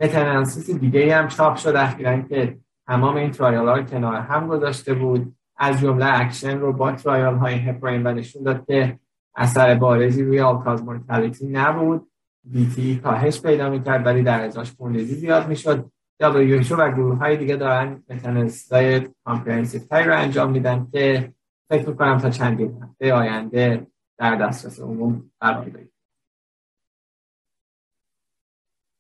meta-analysis 0.02 0.70
دیگه 0.70 1.16
هم 1.16 1.28
چاپ 1.28 1.56
شد 1.56 1.76
اخیرا 1.76 2.22
که 2.22 2.60
تمام 2.88 3.16
این 3.16 3.32
trial 3.32 3.68
ها 3.68 3.82
کنار 3.82 4.16
هم 4.16 4.48
گذاشته 4.48 4.94
بود. 4.94 5.36
از 5.58 5.82
جمله 5.82 6.20
اکشن 6.20 6.60
رو 6.60 6.74
با 6.74 6.92
trial 6.92 7.36
های 7.36 7.54
هپارین 7.54 8.08
و 8.08 8.14
نشون 8.14 8.44
داد 8.44 8.66
که 8.66 9.00
اثر 9.36 9.76
بارزی 9.76 10.24
روی 10.24 10.40
all-cause 10.40 10.84
mortality 10.84 11.48
نبود. 11.48 12.12
VTE 12.44 12.96
کاهش 12.96 13.42
پیدا 13.42 13.70
می‌کرد 13.70 14.06
ولی 14.06 14.24
در 14.24 14.42
ازاش 14.46 14.72
خونریزی 14.72 15.16
زیاد 15.16 15.48
می‌شد. 15.48 15.92
WHO 16.24 16.72
و 16.72 16.92
گروه 16.92 17.18
های 17.18 17.38
دیگه 17.38 17.56
دارن 17.56 18.04
meta-analysis 18.10 18.74
های 18.74 19.08
comprehensive 19.26 19.82
تری 19.82 20.06
رو 20.06 20.18
انجام 20.18 20.52
میدن 20.52 20.88
که 20.92 21.34
فکر 21.70 21.90
می‌کنم 21.90 22.18
تا 22.18 22.30
چندین 22.30 22.84
هفته 22.84 23.14
آینده 23.14 23.88
در 24.18 24.36
دسترس 24.36 24.80
عموم 24.80 25.32
قرار 25.42 25.66
بگیره 25.66 25.90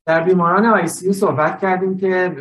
در 0.09 0.23
بیماران 0.23 0.65
ICU 0.65 1.13
صحبت 1.13 1.61
کردیم 1.61 1.97
که 1.97 2.35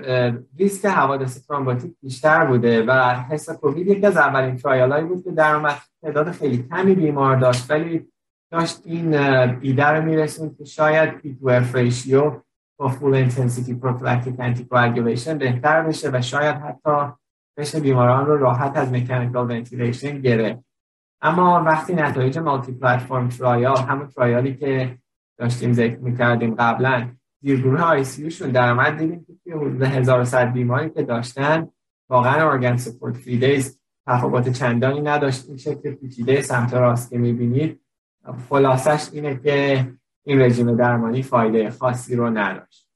ریسک 0.58 0.87
حوادث 0.87 1.46
thrombotic 1.47 1.92
بیشتر 2.02 2.44
بوده 2.44 2.82
و 2.82 3.14
HESACOVID 3.14 3.87
یکی 3.87 4.06
از 4.06 4.16
اولین 4.16 4.56
trial 4.56 5.04
بود 5.04 5.25
که 5.25 5.30
در 5.30 5.70
تعداد 6.02 6.30
خیلی 6.30 6.68
کمی 6.70 6.94
بیمار 6.94 7.37
داشت. 7.37 7.70
ولی 7.70 8.08
داشت 8.52 8.80
این 8.84 9.14
ایده 9.60 9.87
رو 9.87 10.04
میرسوند 10.04 10.56
که 10.58 10.64
شاید 10.64 11.10
P 11.11 11.37
to 11.40 11.49
F 11.49 11.75
ratio 11.75 12.32
با 12.78 12.88
full 12.88 13.14
intensity 13.14 13.75
prophylactic 13.75 14.35
anticoagulation 14.38 15.38
بهتر 15.38 15.82
بشه 15.82 16.10
و 16.12 16.22
شاید 16.22 16.56
حتی 16.56 17.12
بشه 17.58 17.80
بیماران 17.80 18.26
رو 18.26 18.38
راحت 18.38 18.76
از 18.76 18.92
mechanical 18.92 19.50
ventilation 19.50 20.20
گرفت. 20.20 20.64
اما 21.22 21.62
وقتی 21.66 21.94
نتایج 21.94 22.38
multi-platform 22.38 23.28
trial 23.28 23.76
همون 23.76 24.06
trial 24.06 24.47
ی 24.47 24.54
که 24.54 24.98
داشتیم 25.38 25.72
ذکر 25.72 25.98
می‌کردیم 25.98 26.54
قبلا 26.54 27.08
زیرگروه 27.40 27.80
ICU 27.80 28.30
شون 28.30 28.50
درآمد 28.50 28.99
دیدیم 28.99 29.25
که 29.25 29.33
توی 29.45 29.52
حدود 29.52 29.83
1100 29.83 30.52
بیماری 30.52 30.90
که 30.90 31.02
داشتن 31.02 31.68
واقعا 32.09 32.50
organ 32.50 32.76
support-free 32.76 33.16
days 33.16 33.80
تفاوت 34.07 34.49
چندانی 34.49 35.00
نداشت. 35.00 35.49
این 35.49 35.57
شکل 35.57 35.95
پیچیده 35.95 36.42
سمت 36.42 36.75
راست 36.75 37.11
که 37.11 37.18
می‌بینید 37.18 37.80
خلاصش 38.49 39.09
اینه 39.12 39.37
که 39.37 39.87
این 40.25 40.40
رژیم 40.40 40.76
درمانی 40.76 41.23
فایده 41.23 41.71
خاصی 41.71 42.16
رو 42.16 42.30
نداشت. 42.30 42.88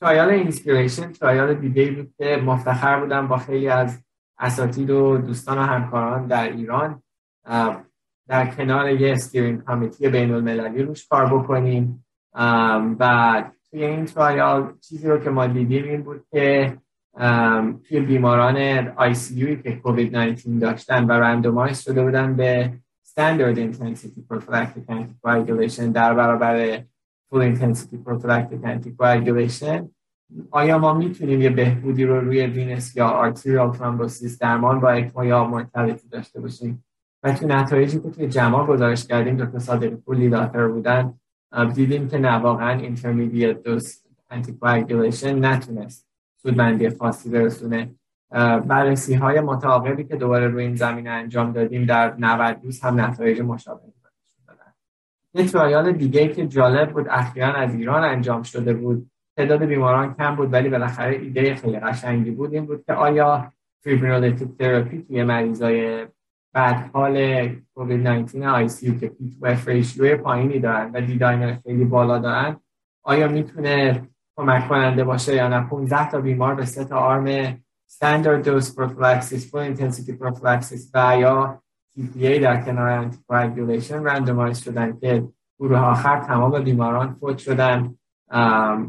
trial 0.00 0.30
INSPIRATION 0.30 1.12
trial 1.12 1.54
دیگه 1.54 1.90
بود 1.90 2.14
که 2.18 2.36
مفتخر 2.36 3.00
بودم 3.00 3.28
با 3.28 3.36
خیلی 3.36 3.68
از 3.68 4.04
اساتید 4.38 4.90
و 4.90 5.18
دوستان 5.18 5.58
و 5.58 5.62
همکاران 5.62 6.26
در 6.26 6.52
ایران. 6.52 7.02
در 8.28 8.46
کنار 8.46 8.90
یه 8.90 9.12
steering 9.12 9.62
committee 9.62 10.08
بین 10.08 10.34
المللی 10.34 10.82
روش 10.82 11.08
کار 11.08 11.26
بکنیم. 11.26 12.04
و 13.00 13.44
توی 13.70 13.84
این 13.84 14.04
trial 14.04 14.74
چیزی 14.80 15.08
رو 15.08 15.18
که 15.18 15.30
ما 15.30 15.46
دیدیم 15.46 15.84
این 15.84 16.02
بود 16.02 16.24
که 16.30 16.78
توی 17.88 18.00
بیماران 18.00 19.14
ICU 19.14 19.56
که 19.56 19.76
کووید 19.76 20.16
19 20.16 20.58
داشتن 20.58 21.04
و 21.04 21.12
randomize 21.12 21.80
شده 21.80 22.02
بودن 22.02 22.36
به 22.36 22.72
standard 23.14 23.56
intensity 23.56 24.20
prophylactic 24.30 24.84
anticoagulation 24.88 25.80
در 25.80 26.14
برابر 26.14 26.78
full 27.30 27.42
intensity 27.42 27.96
prophylactic 28.06 28.62
anticoagulation. 28.64 29.82
آیا 30.50 30.78
ما 30.78 30.94
می‌تونیم 30.94 31.42
یه 31.42 31.50
بهبودی 31.50 32.04
رو 32.04 32.20
روی 32.20 32.46
venous 32.46 32.96
یا 32.96 33.08
arterial 33.08 33.72
thrombosis 33.72 34.38
درمان 34.38 34.80
با 34.80 34.90
ECMO 34.90 35.24
یا 35.24 35.44
mortality 35.44 36.08
داشته 36.08 36.40
باشیم؟ 36.40 36.84
و 37.22 37.32
تو 37.32 37.46
نتایجی 37.46 38.00
که 38.00 38.10
توی 38.10 38.28
جمع 38.28 38.66
گزارش 38.66 39.06
کردیم 39.06 39.36
دکتر 39.36 39.58
صادقی‌پور 39.58 39.96
lead 39.96 40.28
author 40.28 40.68
بودن. 40.68 41.14
دیدیم 41.74 42.08
که 42.08 42.18
نه 42.18 42.32
واقعا 42.32 42.78
intermediate 42.78 43.62
dose 43.62 44.02
anticoagulation 44.30 45.44
نتونست 45.44 46.06
سودمندی 46.42 46.90
خاصی 46.90 47.30
برسونه. 47.30 47.94
بررسی 48.66 49.14
های 49.14 49.40
متعاقبی 49.40 50.04
که 50.04 50.16
دوباره 50.16 50.48
روی 50.48 50.64
این 50.64 50.76
زمینه 50.76 51.08
انجام 51.08 51.52
دادیم 51.52 51.86
در 51.86 52.14
90 52.18 52.60
روز 52.62 52.80
هم 52.80 53.00
نتایج 53.00 53.40
مشابهی 53.40 53.92
یه 55.34 55.46
trial 55.46 55.92
دیگه 55.92 56.28
که 56.28 56.46
جالب 56.46 56.92
بود 56.92 57.06
اخیرا 57.10 57.52
از 57.52 57.74
ایران 57.74 58.04
انجام 58.04 58.42
شده 58.42 58.74
بود. 58.74 59.10
تعداد 59.36 59.64
بیماران 59.64 60.14
کم 60.14 60.36
بود 60.36 60.52
ولی 60.52 60.68
بالاخره 60.68 61.16
ایده 61.16 61.54
خیلی 61.54 61.80
قشنگی 61.80 62.30
بود. 62.30 62.54
این 62.54 62.66
بود 62.66 62.84
که 62.86 62.92
آیا 62.92 63.52
fibrinolytic 63.80 64.48
therapy 64.58 65.02
توی 65.02 65.24
مریضای 65.24 66.06
بدحال 66.52 67.48
کووید 67.74 68.08
19 68.08 68.48
ICU 68.48 68.98
که 68.98 69.08
P 69.08 69.36
to 69.40 69.46
F 69.46 69.68
ratio 69.68 70.16
پایینی 70.16 70.58
دارن 70.58 70.90
و 70.94 71.00
D-dimer 71.00 71.56
خیلی 71.62 71.84
بالا 71.84 72.18
دارن 72.18 72.56
آیا 73.02 73.28
می‌تونه 73.28 74.02
کمک 74.36 74.68
کننده 74.68 75.04
باشه 75.04 75.34
یا 75.34 75.48
نه؟ 75.48 75.68
15 75.68 76.10
تا 76.10 76.20
بیمار 76.20 76.54
به 76.54 76.64
سه 76.64 76.84
تا 76.84 76.98
arm 76.98 77.56
standard 77.92 78.44
dose 78.44 78.68
prophylaxis 78.76 79.42
full 79.50 79.64
intensity 79.70 80.12
prophylaxis 80.20 80.90
و 80.94 81.18
یا 81.18 81.62
TPA 81.98 82.40
در 82.42 82.62
کنار 82.62 82.88
anticoagulation 82.88 84.04
randomize 84.04 84.58
شدن 84.58 84.98
که 85.00 85.28
گروه 85.58 85.78
آخر 85.78 86.20
تمام 86.20 86.64
بیماران 86.64 87.16
فوت 87.20 87.38
شدن. 87.38 87.94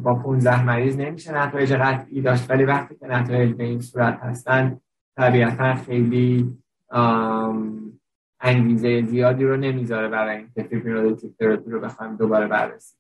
با 0.04 0.16
15 0.24 0.64
مریض 0.64 0.98
نمیشه 0.98 1.38
نتایج 1.38 1.74
قطعی 1.74 2.22
داشت 2.22 2.52
ولی 2.52 2.64
وقتی 2.64 2.96
که 2.96 3.08
نتایج 3.08 3.54
به 3.54 3.64
این 3.64 3.82
صورت 3.82 4.20
هستن 4.20 4.80
طبیعتا 5.18 5.76
خیلی 5.76 6.58
انگیزه 8.40 9.02
زیادی 9.02 9.44
رو 9.44 9.58
نمی‌ذاره 9.58 10.08
برای 10.08 10.38
اینکه 10.38 10.64
fibrinolytic 10.64 11.38
therapy 11.38 11.72
رو 11.72 11.80
بخوایم 11.80 12.16
دوباره 12.16 12.48
بررسی 12.48 12.98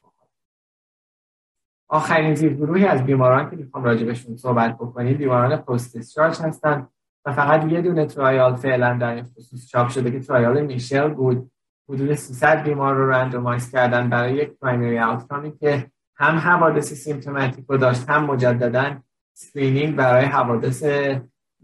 آخرین 1.89 2.35
زیرگروهی 2.35 2.85
از 2.85 3.03
بیماران 3.03 3.49
که 3.49 3.55
می‌خوام 3.55 3.83
راجبشون 3.83 4.35
صحبت 4.37 4.75
بکنیم 4.75 5.17
بیماران 5.17 5.57
post 5.57 5.97
discharge 5.97 6.41
هستن 6.41 6.87
و 7.25 7.33
فقط 7.33 7.71
یه 7.71 7.81
دونه 7.81 8.05
trial 8.05 8.55
فعلا 8.55 8.97
در 8.97 9.15
این 9.15 9.23
خصوص 9.23 9.67
چاپ 9.67 9.89
شده 9.89 10.11
که 10.11 10.19
trial 10.19 10.61
MICHELLE 10.61 11.09
بود. 11.09 11.51
حدود 11.89 12.13
300 12.13 12.63
بیمار 12.63 12.95
رو 12.95 13.09
randomize 13.09 13.71
کردن 13.71 14.09
برای 14.09 14.33
یک 14.33 14.49
primary 14.61 14.99
outcome 14.99 15.50
ی 15.50 15.57
که 15.57 15.91
هم 16.15 16.37
حوادث 16.37 16.93
symptomatic 16.93 17.65
رو 17.67 17.77
داشت 17.77 18.09
هم 18.09 18.25
مجددا 18.25 18.95
screening 19.33 19.95
برای 19.95 20.25
حوادث 20.25 20.83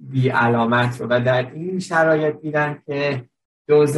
بی 0.02 0.30
علامت 0.30 1.02
رو. 1.02 1.08
و 1.10 1.20
در 1.20 1.52
این 1.54 1.80
شرایط 1.80 2.36
دیدن 2.42 2.78
که 2.86 3.26
دوز 3.68 3.98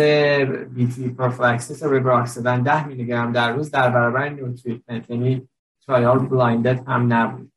VTE 0.74 1.10
prophylaxis 1.10 1.84
rivaroxaban 1.84 2.62
10 2.64 2.88
میلی 2.88 3.06
گرم 3.06 3.32
در 3.32 3.52
روز 3.52 3.72
در 3.72 3.90
برابر 3.90 4.30
no 4.30 4.44
treatment 4.44 5.10
یعنی 5.10 5.48
trial 5.88 6.20
blinded 6.20 6.88
هم 6.88 7.14
نبود. 7.14 7.52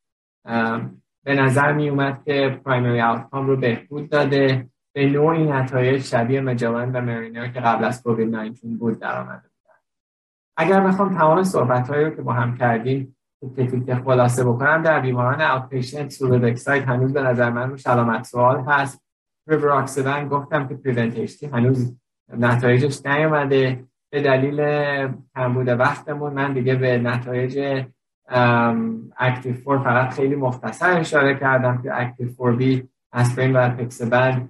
به 1.25 1.35
نظر 1.35 1.73
می 1.73 1.89
اومد 1.89 2.25
که 2.25 2.61
primary 2.65 3.01
outcome 3.01 3.47
رو 3.47 3.57
بهبود 3.57 4.09
داده. 4.09 4.69
به 4.93 5.07
نوعی 5.07 5.45
نتایج 5.45 6.03
شبیه 6.03 6.41
MAGELLAN 6.41 6.93
و 6.93 7.01
MARINER 7.01 7.49
که 7.49 7.61
قبل 7.61 7.85
از 7.85 8.03
کووید 8.03 8.35
19 8.35 8.69
بود 8.69 8.99
در 8.99 9.21
آمده 9.21 9.55
اگر 10.57 10.81
بخوام 10.81 11.19
تمام 11.19 11.43
صحبت 11.43 11.91
رو 11.91 12.11
که 12.11 12.23
با 12.23 12.33
هم 12.33 12.57
کردیم 12.57 13.17
که 13.87 13.95
خلاصه 14.05 14.45
بکنم 14.45 14.83
در 14.83 15.01
بیماران 15.01 15.41
outpatient 15.41 16.11
sulodexide 16.11 16.83
هنوز 16.83 17.13
به 17.13 17.23
نظر 17.23 17.51
من 17.51 17.71
روش 17.71 17.87
علامت 17.87 18.25
سوال 18.25 18.65
هست. 18.69 19.05
ریبراکسیدن 19.49 20.29
گفتم 20.29 20.69
که 20.69 20.75
PREVENT-HD 20.75 21.47
هنوز 21.47 21.97
نتایجش 22.39 23.07
نیومده. 23.07 23.85
به 24.11 24.23
دلیل 24.23 24.61
کمبود 25.37 25.69
وقتمون 25.69 26.33
من 26.33 26.53
دیگه 26.53 26.75
به 26.75 26.99
نتایج 26.99 27.85
ACTIV-4 29.19 29.79
فقط 29.79 30.13
خیلی 30.15 30.35
مختصر 30.35 30.99
اشاره 30.99 31.35
کردم 31.35 31.83
که 31.83 32.01
ACTIV-4B 32.01 32.89
اسپرین 33.13 33.57
و 33.57 33.69
apixaban 33.69 34.49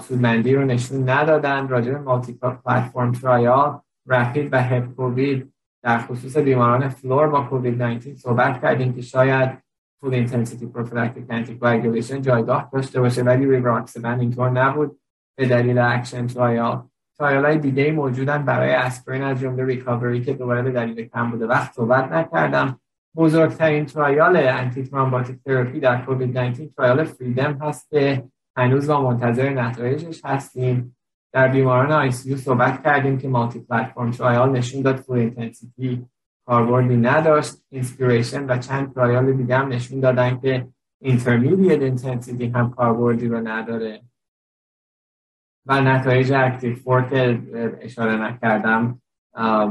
سودمندی 0.00 0.54
رو 0.54 0.64
نشون 0.64 1.08
ندادن. 1.08 1.68
راجع 1.68 1.92
به 1.92 1.98
multiplatform 1.98 3.12
trial 3.12 3.80
RAPID 4.06 4.48
و 4.52 4.62
HEP-COVID 4.62 5.52
در 5.82 5.98
خصوص 5.98 6.36
بیماران 6.36 6.88
floor 6.88 7.26
با 7.26 7.40
کووید 7.40 7.82
19 7.82 8.14
صحبت 8.14 8.62
کردیم 8.62 8.92
که 8.92 9.02
شاید 9.02 9.58
full 10.00 10.14
intensity 10.14 10.66
prophylactic 10.66 11.24
anticoagulation 11.30 12.22
جایگاه 12.22 12.70
داشته 12.72 13.00
باشه 13.00 13.22
ولی 13.22 13.46
ریواکسبن 13.46 14.20
اینطور 14.20 14.50
نبود. 14.50 14.98
به 15.38 15.46
دلیل 15.46 15.78
ACTION 15.78 16.26
trial 16.26 16.82
trial 17.18 17.44
های 17.44 17.58
دیگه 17.58 17.92
موجودن 17.92 18.44
برای 18.44 18.70
اسپرین 18.70 19.22
از 19.22 19.40
جمله 19.40 19.64
RECOVERY 19.64 20.20
که 20.20 20.32
دوباره 20.32 20.62
به 20.62 20.70
دلیل 20.70 21.08
کمبود 21.08 21.46
وقت 21.46 21.72
صحبت 21.72 22.12
نکردم. 22.12 22.80
بزرگترین 23.16 23.86
trial 23.86 24.36
antithrombotic 24.36 25.42
therapy 25.44 25.80
در 25.80 26.02
کووید 26.04 26.38
19 26.38 26.66
trial 26.66 27.04
FREEDOM 27.04 27.58
هست 27.62 27.90
که 27.90 28.24
هنوز 28.56 28.86
با 28.86 29.10
منتظر 29.10 29.50
نتایجش 29.50 30.24
هستیم. 30.24 30.96
در 31.38 31.48
بیماران 31.48 31.92
آی 31.92 32.10
سی 32.10 32.23
یو 32.23 32.36
صحبت 32.36 32.82
کردیم 32.84 33.18
که 33.18 33.28
multiplatform 33.28 34.10
trial 34.10 34.50
نشون 34.50 34.82
داد 34.82 34.96
full 34.96 35.18
intensity 35.18 36.06
کاربردی 36.46 36.96
نداشت 36.96 37.54
INSPIRATION 37.70 38.46
و 38.46 38.58
چند 38.58 38.94
trial 38.94 39.32
دیگه 39.32 39.56
هم 39.56 39.68
نشون 39.68 40.00
دادن 40.00 40.40
که 40.40 40.68
intermediate 41.00 41.82
intensity 41.82 42.46
هم 42.46 42.70
کاربردی 42.70 43.28
رو 43.28 43.48
نداره. 43.48 44.02
و 45.66 45.80
نتایج 45.80 46.32
ACTIV-4 46.32 47.02
که 47.02 47.42
اشاره 47.80 48.16
نکردم 48.16 49.00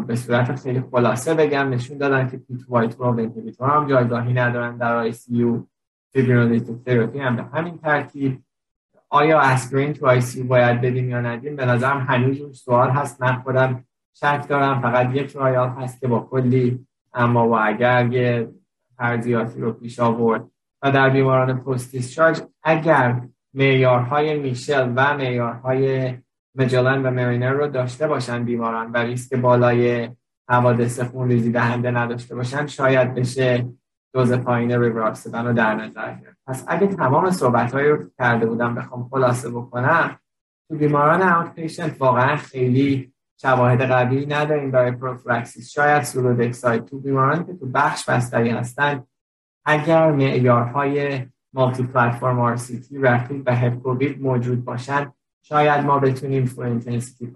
به 0.07 0.15
صورت 0.15 0.55
خیلی 0.55 0.83
خلاصه 0.91 1.33
بگم 1.33 1.69
نشون 1.69 1.97
دادن 1.97 2.29
که 2.29 2.37
P2Y12 2.37 3.65
هم 3.65 3.87
جایگاهی 3.87 4.33
ندارن 4.33 4.77
در 4.77 4.95
آی 4.95 5.11
سی 5.11 5.35
یو. 5.35 5.63
هم 6.15 7.35
به 7.35 7.43
همین 7.43 7.77
ترتیب. 7.77 8.43
آیا 9.09 9.39
اسپرین 9.39 9.93
تو 9.93 10.07
آی 10.07 10.21
سی 10.21 10.32
یو 10.32 10.43
باید 10.43 10.81
بدیم 10.81 11.09
یا 11.09 11.21
ندیم؟ 11.21 11.55
به 11.55 11.65
نظرم 11.65 12.05
هنوز 12.09 12.41
اون 12.41 12.53
سوال 12.53 12.89
هست. 12.89 13.21
من 13.21 13.35
خودم 13.35 13.83
شک 14.13 14.45
دارم. 14.49 14.81
فقط 14.81 15.15
یک 15.15 15.35
trial 15.35 15.69
هست 15.69 16.01
که 16.01 16.07
با 16.07 16.19
کلی 16.19 16.87
اما 17.13 17.49
و 17.49 17.59
اگر 17.59 18.07
یه 18.13 18.49
فرضیاتی 18.97 19.61
رو 19.61 19.71
پیش 19.71 19.99
آورد 19.99 20.47
و 20.81 20.91
در 20.91 21.09
بیماران 21.09 21.59
پست 21.59 21.91
دیسچارج 21.91 22.41
اگر 22.63 23.21
معیارهای 23.53 24.39
میشل 24.39 24.93
و 24.95 25.17
معیارهای 25.17 26.13
مجلن 26.55 27.05
و 27.05 27.11
مرینر 27.11 27.51
رو 27.51 27.67
داشته 27.67 28.07
باشن 28.07 28.43
بیماران 28.43 28.91
و 28.91 28.97
ریسک 28.97 29.35
بالای 29.35 30.09
حوادث 30.49 30.99
خون 30.99 31.29
ریزی 31.29 31.51
دهنده 31.51 31.91
نداشته 31.91 32.35
باشن 32.35 32.67
شاید 32.67 33.15
بشه 33.15 33.67
دوز 34.17 34.33
پایین 34.33 34.71
ریوراکسبن 34.71 35.47
رو 35.47 35.53
در 35.53 35.75
نظر 35.75 36.13
گرفت. 36.13 36.37
پس 36.47 36.65
اگه 36.67 36.87
تمام 36.87 37.31
صحبت 37.31 37.75
رو 37.75 38.03
کرده 38.17 38.45
بودم 38.45 38.75
بخوام 38.75 39.09
خلاصه 39.09 39.49
بکنم 39.49 40.19
تو 40.69 40.75
بیماران 40.77 41.21
اوت 41.21 41.53
پیشنت 41.53 41.95
واقعا 42.01 42.35
خیلی 42.35 43.13
شواهد 43.41 43.81
قوی 43.81 44.25
نداریم 44.25 44.71
برای 44.71 44.91
prophylaxis 44.91 45.69
شاید 45.69 46.03
sulodexide 46.03 46.85
تو 46.85 46.99
بیمارانی 46.99 47.45
که 47.45 47.53
تو 47.53 47.65
بخش 47.65 48.09
بستری 48.09 48.49
هستن 48.49 49.03
اگر 49.65 50.11
معیارهای 50.11 51.25
multiplatform 51.53 52.39
RCT 52.39 52.97
RAPID 52.99 53.43
و 53.45 53.55
HEP-COVID 53.55 54.21
موجود 54.21 54.65
باشن 54.65 55.11
شاید 55.41 55.85
ما 55.85 55.99
بتونیم 55.99 56.45
full 56.45 56.65
intensity 56.65 57.33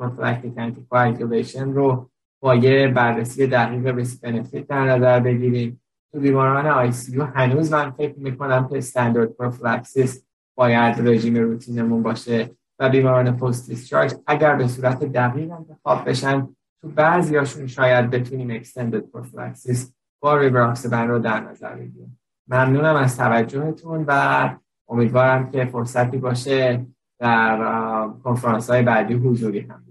anticoagulation 0.57 1.73
رو 1.73 2.09
با 2.41 2.55
یه 2.55 2.87
بررسی 2.87 3.47
دقیق 3.47 3.87
risk 3.87 4.21
benefit 4.21 4.67
در 4.67 4.85
نظر 4.85 5.19
بگیریم. 5.19 5.80
تو 6.11 6.19
بیماران 6.19 6.67
آی 6.67 6.91
سی 6.91 7.06
یو 7.06 7.21
هنوز 7.21 7.71
من 7.71 7.91
فکر 7.91 8.19
می‌کنم 8.19 8.67
که 8.67 8.77
standard 8.77 9.29
prophylaxis 9.29 10.25
باید 10.55 11.07
رژیم 11.07 11.37
روتینمون 11.37 12.03
باشه 12.03 12.51
و 12.79 12.89
بیماران 12.89 13.37
post 13.37 13.69
discharge 13.69 14.13
اگر 14.27 14.55
به 14.55 14.67
صورت 14.67 15.03
دقیق 15.03 15.51
انتخاب 15.51 16.09
بشن 16.09 16.47
تو 16.81 16.87
بعضیاشون 16.87 17.67
شاید 17.67 18.09
بتونیم 18.09 18.51
extended 18.51 18.99
prophylaxis 18.99 19.93
با 20.21 20.37
ریبراکسبن 20.37 21.07
رو 21.07 21.19
در 21.19 21.39
نظر 21.39 21.75
بگیریم. 21.75 22.19
ممنونم 22.47 22.95
از 22.95 23.17
توجهتون 23.17 24.05
و 24.07 24.49
امیدوارم 24.89 25.51
که 25.51 25.65
فرصتی 25.65 26.17
باشه 26.17 26.85
در 27.19 28.07
کنفرانس 28.23 28.69
های 28.69 28.81
بعدی 28.81 29.13
حضوری 29.13 29.59
هم 29.59 29.83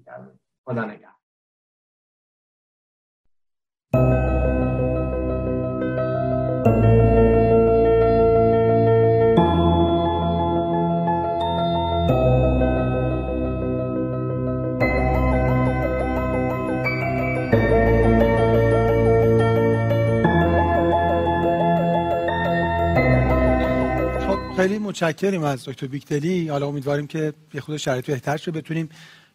خدا 0.65 0.85
نگه 0.85 1.10
خیلی 24.61 24.79
متشکریم 24.79 25.43
از 25.43 25.65
دکتر 25.65 25.87
بیکتلی 25.87 26.49
حالا 26.49 26.67
امیدواریم 26.67 27.07
که 27.07 27.33
یه 27.55 27.61
خود 27.61 27.77
شرایط 27.77 28.07
بهتر 28.07 28.37
شه 28.37 28.51
بتونیم 28.51 28.89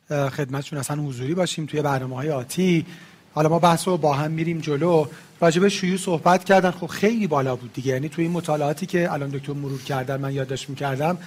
خدمتشون 0.10 0.80
اصلا 0.80 1.02
حضوری 1.02 1.34
باشیم 1.34 1.66
توی 1.66 1.82
برنامه 1.82 2.16
های 2.16 2.32
آتی. 2.32 2.86
حالا 3.34 3.50
ما 3.50 3.60
بحث 3.60 3.88
رو 3.88 3.98
با 3.98 4.14
هم 4.14 4.32
میریم 4.32 4.60
جلو. 4.60 5.06
راجب 5.42 5.68
شیوع 5.68 5.98
صحبت 5.98 6.44
کردن 6.44 6.72
خب 6.72 6.88
خیلی 6.88 7.28
بالا 7.28 7.56
بود 7.56 7.74
دیگه. 7.74 7.94
یعنی 7.94 8.10
توی 8.10 8.24
این 8.24 8.34
مطالعاتی 8.34 8.86
که 8.86 9.14
الان 9.14 9.30
دکتر 9.30 9.54
مرور 9.54 9.82
کردن 9.82 10.22
من 10.22 10.34
یادداشت 10.34 10.70
می‌کردم 10.70 11.18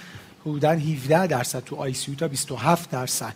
حدودا 0.40 0.70
17 0.70 1.26
درصد 1.26 1.64
تو 1.64 1.76
آی 1.76 1.92
سی 1.92 2.16
تا 2.16 2.28
27 2.28 2.90
درصد. 2.90 3.34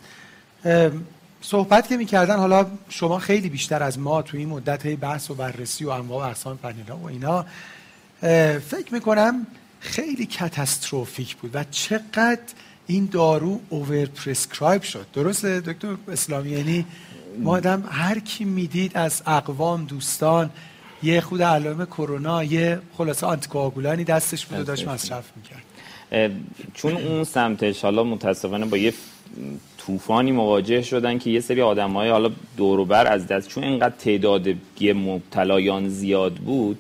صحبت 1.40 1.88
که 1.88 1.96
می‌کردن 1.96 2.37
حالا 2.37 2.66
شما 2.88 3.18
خیلی 3.18 3.48
بیشتر 3.48 3.83
از 3.83 3.98
ما 3.98 4.22
توی 4.22 4.40
این 4.40 4.48
مدت 4.48 4.87
بحث 4.87 5.31
و 5.31 5.35
بررسی 5.35 5.85
و 5.85 5.90
انواع 5.90 6.27
و 6.27 6.31
اقسام 6.31 6.57
پنیلا 6.57 6.96
و 6.96 7.09
اینا. 7.09 7.46
فکر 8.59 8.92
می‌کنم 8.92 9.46
خیلی 9.83 10.27
کاتاستروفیک 10.27 11.37
بود 11.37 11.51
و 11.55 11.64
چقدر 11.71 12.38
این 12.87 13.09
دارو 13.12 13.61
اوور 13.68 14.07
پرسکرایب 14.07 14.83
شد. 14.83 15.07
درسته 15.14 15.61
دکتر 15.61 15.97
اسلامی؟ 16.09 16.51
یعنی 16.51 16.85
ما 17.38 17.51
آدم 17.51 17.85
هر 17.90 18.18
کی 18.18 18.45
می‌دید 18.45 18.97
از 18.97 19.23
اقوام 19.27 19.85
دوستان 19.85 20.51
یه 21.03 21.21
خود 21.21 21.42
علائم 21.42 21.85
کرونا 21.85 22.45
یه 22.45 22.79
خلاصه 22.97 23.27
آنتیکواگولانی 23.27 24.05
دستش 24.05 24.47
بود 24.47 24.61
و 24.61 24.62
داشت 24.62 24.88
مصرف 24.88 25.25
می‌کرد. 25.37 25.62
چون 26.75 26.97
اون 26.97 27.25
سمتش 27.25 27.83
حالا 27.83 28.05
متاسفانه 28.05 28.66
با 28.66 28.77
یه 28.77 28.95
طوفانی 29.79 30.33
مواجه 30.33 30.83
شدن 30.83 31.18
که 31.18 31.31
یه 31.31 31.40
سری 31.40 31.61
های 31.61 32.11
حالا 32.11 32.31
دوروبر 32.57 33.07
از 33.07 33.27
دست 33.27 33.49
چون 33.49 33.64
اینقدر 33.64 33.95
تعداد 33.99 34.49
مبتلایان 34.83 35.88
زیاد 35.88 36.35
بود 36.35 36.79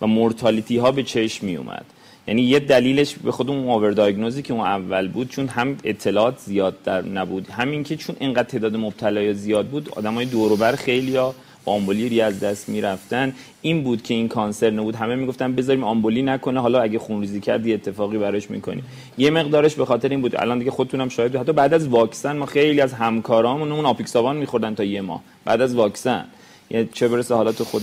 و 0.00 0.06
مورتالیتی 0.06 0.76
ها 0.76 0.92
به 0.92 1.02
چشم 1.02 1.46
می 1.46 1.56
اومد 1.56 1.84
یعنی 2.28 2.42
یه 2.42 2.58
دلیلش 2.58 3.14
به 3.14 3.32
خود 3.32 3.50
اون 3.50 3.68
اوور 3.68 4.10
که 4.42 4.52
اون 4.52 4.66
اول 4.66 5.08
بود 5.08 5.28
چون 5.28 5.48
هم 5.48 5.76
اطلاعات 5.84 6.38
زیاد 6.38 6.82
در 6.84 7.02
نبود 7.02 7.48
همین 7.48 7.84
که 7.84 7.96
چون 7.96 8.16
اینقدر 8.20 8.48
تعداد 8.48 8.76
مبتلای 8.76 9.34
زیاد 9.34 9.66
بود 9.66 9.88
آدمای 9.96 10.26
دور 10.26 10.52
و 10.52 10.56
بر 10.56 10.72
خیلیا 10.72 11.34
آمبولی 11.66 12.20
از 12.20 12.40
دست 12.40 12.68
می‌رفتن. 12.68 13.34
این 13.62 13.84
بود 13.84 14.02
که 14.02 14.14
این 14.14 14.28
کانسر 14.28 14.70
نبود. 14.70 14.96
همه 14.96 15.14
می‌گفتن 15.14 15.54
بذاریم 15.54 15.84
آمبولی 15.84 16.22
نکنه 16.22 16.60
حالا 16.60 16.80
اگه 16.80 16.98
خونریزی 16.98 17.40
کرد 17.40 17.66
یه 17.66 17.74
اتفاقی 17.74 18.18
براش 18.18 18.50
می‌کنیم 18.50 18.84
یه 19.18 19.30
مقدارش 19.30 19.74
به 19.74 19.84
خاطر 19.84 20.08
این 20.08 20.20
بود. 20.20 20.36
الان 20.36 20.58
دیگه 20.58 20.70
خودتونم 20.70 21.08
شاهد 21.08 21.36
حتی 21.36 21.52
بعد 21.52 21.74
از 21.74 21.88
واکسن 21.88 22.36
ما 22.36 22.46
خیلی 22.46 22.80
از 22.80 22.92
همکارامون 22.92 23.72
اون 23.72 23.86
آپیکساوان 23.86 24.36
میخوردن 24.36 24.74
تا 24.74 24.84
یه 24.84 25.00
ماه. 25.00 25.22
بعد 25.44 25.60
از 25.60 25.74
واکسن. 25.74 26.24
یه 26.70 26.88
چه 26.92 27.08
برسه 27.08 27.34
حالا 27.34 27.52
تو 27.52 27.64
خود 27.64 27.82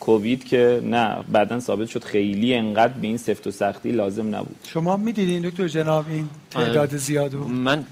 کووید 0.00 0.44
که 0.44 0.80
نه 0.84 1.16
بعدا 1.28 1.60
ثابت 1.60 1.88
شد 1.88 2.04
خیلی 2.04 2.54
انقدر 2.54 2.92
به 2.92 3.06
این 3.06 3.16
سفت 3.16 3.46
و 3.46 3.50
سختی 3.50 3.92
لازم 3.92 4.34
نبود. 4.34 4.56
شما 4.68 4.96
می‌دیدین 4.96 5.48
دکتر 5.48 5.68
جناب 5.68 6.04
این 6.08 6.28
تعداد 6.50 6.96
زیاد 6.96 7.34
من 7.34 7.84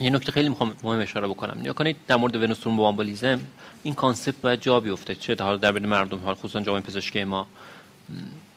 یه 0.00 0.10
نکته 0.10 0.32
خیلی 0.32 0.48
می‌خوام 0.48 0.72
مهم 0.82 1.00
اشاره 1.00 1.28
بکنم. 1.28 1.58
نگاه 1.62 1.72
کنید 1.72 1.96
در 2.06 2.16
مورد 2.16 2.36
venous 2.36 2.58
thromboembolism 2.58 3.40
این 3.82 3.94
concept 3.94 4.40
باید 4.42 4.60
جا 4.60 4.80
بیفته. 4.80 5.14
چه 5.14 5.36
حال 5.40 5.58
در 5.58 5.72
بین 5.72 5.86
مردم 5.86 6.18
حال 6.18 6.34
خصوصا 6.34 6.60
جامعه 6.60 6.80
پزشکی 6.80 7.24
ما 7.24 7.46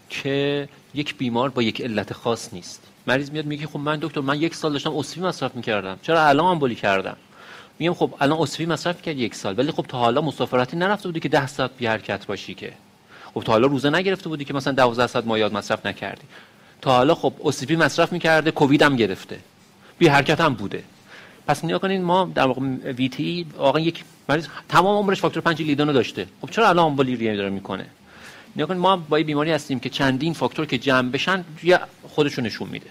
که 0.09 0.69
یک 0.93 1.17
بیمار 1.17 1.49
با 1.49 1.61
یک 1.61 1.81
علت 1.81 2.13
خاص 2.13 2.53
نیست. 2.53 2.81
مریض 3.07 3.31
میاد 3.31 3.45
میگه 3.45 3.67
خب 3.67 3.79
من 3.79 3.99
دکتر 4.01 4.21
من 4.21 4.41
یک 4.41 4.55
سال 4.55 4.73
داشتم 4.73 4.95
OCP 4.95 5.21
مصرف 5.21 5.55
می‌کردم. 5.55 5.97
چرا 6.01 6.27
الان 6.27 6.45
آمبولی 6.45 6.75
کردم؟ 6.75 7.17
میگم 7.79 7.93
خب 7.93 8.13
الان 8.19 8.39
اسفی 8.41 8.65
مصرف 8.65 9.01
کرد 9.01 9.17
یک 9.17 9.35
سال 9.35 9.59
ولی 9.59 9.71
خب 9.71 9.85
تا 9.87 9.97
حالا 9.97 10.21
مسافرتی 10.21 10.77
نرفته 10.77 11.07
بودی 11.07 11.19
که 11.19 11.29
10 11.29 11.47
ساعت 11.47 11.71
بی 11.77 11.85
حرکت 11.85 12.25
باشی 12.25 12.53
که. 12.53 12.73
خب 13.33 13.43
تا 13.43 13.51
حالا 13.51 13.67
روزه 13.67 13.89
نگرفته 13.89 14.29
بودی 14.29 14.45
که 14.45 14.53
مثلا 14.53 14.73
12 14.73 15.07
ساعت 15.07 15.25
مایعات 15.25 15.53
مصرف 15.53 15.85
نکردی. 15.85 16.23
تا 16.81 16.91
حالا 16.91 17.15
خب 17.15 17.33
اسفی 17.43 17.75
مصرف 17.75 18.11
می‌کرده 18.11 18.51
کووید 18.51 18.81
هم 18.81 18.95
گرفته. 18.95 19.39
بی 19.97 20.07
حرکت 20.07 20.41
هم 20.41 20.53
بوده. 20.53 20.83
پس 21.47 21.65
نیا 21.65 21.79
کنین 21.79 22.01
ما 22.01 22.31
در 22.35 22.47
واقع 22.47 22.61
وی 22.97 23.09
تی 23.09 23.45
واقعا 23.57 23.81
یک 23.81 24.03
مریض 24.29 24.47
تمام 24.69 24.97
عمرش 24.97 25.21
فاکتور 25.21 25.43
5 25.43 25.61
لیدون 25.61 25.87
رو 25.87 25.93
داشته. 25.93 26.27
خب 26.41 26.49
چرا 26.49 26.69
الان 26.69 26.85
آمبولی 26.85 27.15
ریه 27.15 27.35
داره 27.35 27.49
می‌کنه؟ 27.49 27.85
نیا 28.55 28.73
ما 28.73 28.97
با 28.97 29.17
بیماری 29.17 29.51
هستیم 29.51 29.79
که 29.79 29.89
چندین 29.89 30.33
فاکتور 30.33 30.65
که 30.65 30.77
جمع 30.77 31.09
بشن 31.09 31.43
خودشون 32.09 32.45
نشون 32.45 32.69
میده. 32.69 32.89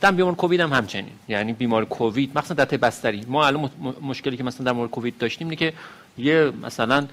در 0.00 0.12
بیمار 0.12 0.34
کووید 0.34 0.60
هم 0.60 0.72
همچنین. 0.72 1.12
یعنی 1.28 1.52
بیمار 1.52 1.84
کووید 1.84 2.38
مثلا 2.38 2.64
در 2.64 2.76
بستری. 2.76 3.24
ما 3.28 3.46
الان 3.46 3.70
مشکلی 4.02 4.36
که 4.36 4.44
مثلا 4.44 4.64
در 4.64 4.72
مورد 4.72 4.90
کووید 4.90 5.18
داشتیم 5.18 5.46
اینه 5.46 5.56
که 5.56 5.72
یه 6.18 6.52
مثلا 6.62 7.06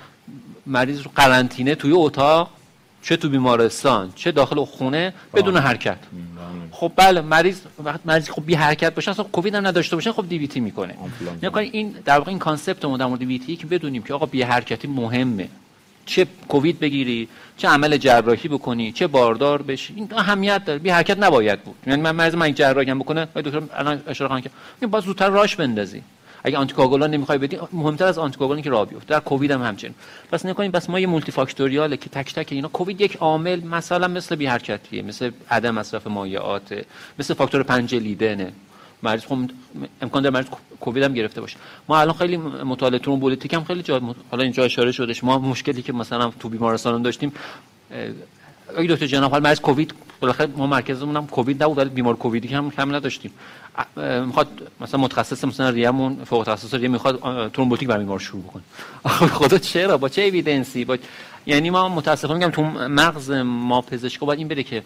مریض 0.66 1.02
رو 1.02 1.12
قرنطینه 1.16 1.76
توی 1.76 1.92
اتاق 1.92 2.50
چه 3.02 3.18
تو 3.18 3.30
بیمارستان 3.30 4.12
چه 4.16 4.32
داخل 4.32 4.66
خونه 4.66 5.14
بدون 5.34 5.58
حرکت. 5.58 5.98
خب 6.72 6.92
بله 6.96 7.22
مریض 7.22 7.62
وقت 7.84 8.00
مریض 8.06 8.30
خب 8.30 8.46
بی 8.46 8.54
حرکت 8.54 8.96
باشه 8.96 9.12
اصلا 9.12 9.26
کووید 9.26 9.56
هم 9.56 9.68
نداشته 9.68 9.96
باشه 9.96 10.12
خب 10.12 10.30
DVT 10.30 10.60
می‌کنه. 10.60 10.96
یعنی 11.42 11.70
این 11.72 11.90
در 12.06 12.18
واقع 12.18 12.30
این 12.30 12.40
concept 12.40 12.86
ما 12.86 12.98
در 12.98 13.06
مورد 13.06 13.20
DVT 13.20 13.56
که 13.56 13.68
بدونیم 13.68 14.04
که 14.04 14.14
آقا 14.14 14.26
بی 14.26 14.42
حرکتی 14.42 14.88
مهمه. 14.88 15.50
چه 16.06 16.28
کووید 16.48 16.80
بگیری 16.80 17.28
چه 17.58 17.68
عمل 17.68 17.98
جراحی 17.98 18.50
بکنی 18.50 18.92
چه 18.92 19.08
باردار 19.08 19.62
بشی 19.62 19.94
این 19.96 20.10
اهمیت 20.18 20.66
داره. 20.66 20.80
بی 20.80 20.90
حرکت 20.90 21.18
نباید 21.20 21.64
بود. 21.64 21.76
یعنی 21.88 22.02
من 22.02 22.12
مریض 22.12 22.36
من 22.36 22.54
جراحی 22.54 22.90
هم 22.90 23.00
بکنه 23.00 23.26
دکتر 23.26 23.62
الان 23.74 24.02
اشاره 24.08 24.30
کردن 24.30 24.52
که 24.80 24.88
باز 24.88 25.04
زودتر 25.04 25.30
راش 25.30 25.56
بندازی. 25.56 26.02
اگه 26.44 26.58
آنتیکواگولان 26.58 27.12
نمی‌خوای 27.12 27.38
بدی 27.38 27.60
مهمتر 27.74 28.06
از 28.06 28.18
آنتیکواگولان 28.18 28.62
که 28.62 28.70
راه 28.70 28.86
بیفته. 28.86 29.14
در 29.14 29.20
کووید 29.20 29.52
هم 29.52 29.62
همچنین. 29.62 29.96
پس 30.32 30.46
نکنیم 30.46 30.72
بس 30.72 30.90
ما 30.90 31.00
یه 31.00 31.08
multifactorial 31.08 31.32
ه 31.32 31.98
که 31.98 32.10
تک 32.10 32.34
تک 32.34 32.48
اینا 32.52 32.68
کووید 32.68 33.02
یک 33.02 33.16
عامل 33.16 33.64
مثلا 33.64 34.08
مثل 34.08 34.36
بی 34.36 34.46
حرکتیه 34.46 35.02
مثل 35.02 35.32
عدم 35.52 35.76
مصرف 35.76 36.08
مایعات 36.08 36.86
مثل 37.20 37.34
فاکتور 37.34 37.64
5 37.64 37.96
Leiden 37.96 38.38
ه. 38.38 38.52
مریض 39.04 39.26
خب 39.26 39.38
امکان 40.02 40.24
داره 40.24 40.34
مریض 40.34 40.48
کووید 40.80 41.04
هم 41.04 41.14
گرفته 41.14 41.42
باشه. 41.42 41.58
ما 41.88 42.00
الان 42.00 42.16
خیلی 42.16 42.38
مطالعه 42.38 43.00
thrombolytic 43.00 43.54
هم 43.54 43.64
خیلی 43.64 43.84
جا 43.84 44.02
حالا 44.32 44.44
اینجا 44.44 44.64
اشاره 44.64 44.92
شدش 44.92 45.24
ما 45.24 45.40
مشکلی 45.40 45.82
که 45.82 45.94
مثلا 45.94 46.32
تو 46.40 46.50
بیمارستان 46.50 47.02
داشتیم 47.02 47.34
اگه 48.78 48.88
دکتر 48.94 49.06
جناب 49.06 49.32
حال 49.32 49.42
مریض 49.42 49.60
کووید 49.60 49.94
بالاخره 50.20 50.48
ما 50.58 50.68
مرکزمون 50.68 51.16
هم 51.16 51.28
کووید 51.28 51.64
نبود 51.64 51.78
ولی 51.78 51.90
بیمار 51.90 52.16
کوویدی 52.16 52.48
هم 52.48 52.72
کم 52.72 52.96
نداشتیم. 52.96 53.32
می‌خواد 54.26 54.48
مثلا 54.82 55.02
متخصص 55.02 55.44
مثلا 55.44 55.70
ریمون 55.70 56.24
فوق 56.26 56.44
تخصص 56.44 56.74
ریه 56.74 56.88
می‌خواد 56.88 57.52
thrombolytic 57.52 57.88
برای 57.88 58.04
بیمار 58.04 58.20
شروع 58.20 58.44
بکنه. 58.44 58.64
خدا 59.40 59.58
چرا؟ 59.58 59.98
با 59.98 60.10
چه 60.10 60.22
evidence 60.22 60.78
ی 60.78 60.86
با 60.86 60.98
یعنی 61.46 61.70
ما 61.70 61.90
متاسفانه 61.90 62.40
میگم 62.40 62.52
تو 62.52 62.64
مغز 62.88 63.32
ما 63.46 63.82
پزشکا 63.82 64.26
باید 64.26 64.40
این 64.40 64.48
بره 64.48 64.64
که 64.64 64.84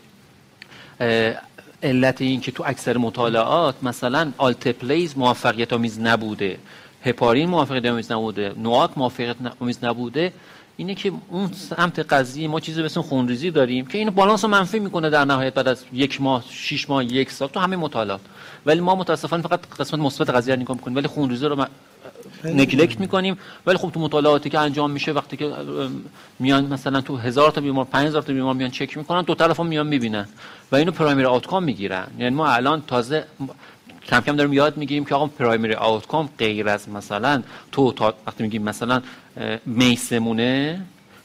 علت 1.84 2.22
این 2.22 2.42
که 2.42 2.52
تو 2.52 2.64
اکثر 2.68 2.98
مطالعات 2.98 3.76
مثلا 3.84 4.32
alteplase 4.38 5.18
موفقیت 5.18 5.74
آمیز 5.74 6.00
نبوده 6.00 6.60
هپارین 7.04 7.50
موفقیت 7.50 7.86
آمیز 7.86 8.12
نبوده 8.12 8.54
NOAC 8.58 8.92
موفقیت 8.98 9.36
آمیز 9.60 9.84
نبوده 9.84 10.34
اینه 10.78 10.96
که 10.96 11.12
اون 11.30 11.52
سمت 11.54 12.00
قضیه 12.00 12.48
ما 12.48 12.60
چیزی 12.60 12.84
مثل 12.84 13.02
خونریزی 13.02 13.52
داریم 13.52 13.86
که 13.86 13.98
اینو 13.98 14.12
بالانس 14.12 14.46
منفی 14.46 14.80
می‌کنه 14.80 15.10
در 15.10 15.26
نهایت 15.26 15.54
بعد 15.54 15.68
از 15.68 15.84
یک 15.94 16.22
ماه 16.22 16.44
شش 16.50 16.90
ماه 16.90 17.06
یک 17.06 17.32
سال 17.32 17.48
تو 17.48 17.60
همه 17.60 17.76
مطالعات. 17.76 18.22
ولی 18.66 18.80
ما 18.80 18.96
متاسفانه 18.96 19.44
فقط 19.44 19.60
قسمت 19.80 20.00
مثبت 20.00 20.30
قضیه 20.30 20.56
رو 20.56 20.62
نگاه 20.62 20.76
می‌کنیم 20.78 20.98
ولی 20.98 21.08
خونریزی 21.08 21.46
رو 21.46 21.66
نگلکت 22.44 23.00
می‌کنیم. 23.00 23.38
ولی 23.66 23.78
خب 23.78 23.92
تو 23.94 24.00
مطالعاتی 24.00 24.50
که 24.50 24.60
انجام 24.60 24.92
میشه 24.92 25.12
وقتی 25.12 25.38
که 25.38 25.52
میان 26.40 26.66
مثلا 26.66 27.02
تو 27.02 27.18
هزار 27.18 27.52
تا 27.52 27.62
بیمار 27.62 27.86
5000 27.86 28.22
تا 28.22 28.34
بیمار 28.34 28.54
میان 28.54 28.72
چک 28.72 28.98
می‌کنن 28.98 29.22
دو 29.22 29.36
طرفا 29.36 29.64
میان 29.64 29.88
می‌بینن 29.88 30.28
و 30.72 30.76
اینو 30.76 30.92
پرایمری 30.92 31.26
آوتکام 31.26 31.64
می‌گیرن. 31.64 32.08
یعنی 32.20 32.36
ما 32.36 32.48
الان 32.48 32.84
تازه 32.88 33.26
کم 34.08 34.20
کم 34.20 34.36
داریم 34.36 34.54
یاد 34.54 34.78
می‌گیریم 34.78 35.06
که 35.06 35.16
آقا 35.16 35.28
پرایمری 35.28 35.74
آوتکام 35.74 36.30
غیر 36.38 36.70
از 36.70 36.90
مثلا 36.90 37.44
تو 37.72 37.92
تا 37.92 38.14
وقتی 38.28 38.44
میگیم 38.44 38.64
مثلا 38.64 39.02
میسمونه 39.66 40.82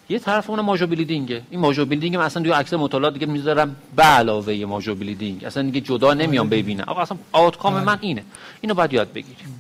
یه 0.09 0.19
طرف 0.19 0.51
اون 0.51 0.61
ماژو 0.61 0.87
بلیدینگه. 0.87 1.43
این 1.51 1.61
ماژو 1.61 1.85
بلیدینگ 1.85 2.17
اصلا 2.17 2.43
توی 2.43 2.53
عکس 2.53 2.75
مطالعات 2.75 3.14
دیگه 3.14 3.27
می‌ذارم 3.27 3.77
به 3.97 4.03
علاوه 4.03 4.64
ماژو 4.64 4.95
بلیدینگ. 4.95 5.45
اصلا 5.45 5.62
دیگه 5.62 5.81
جدا 5.81 6.14
نمیام 6.14 6.49
ببینم 6.49 6.85
آقا 6.87 7.03
اصلا 7.03 7.19
آوتکام 7.33 7.85
من 7.85 7.99
اینه. 8.01 8.25
اینو 8.61 8.75
باید 8.75 8.93
یاد 8.93 9.12
بگیریم. 9.12 9.54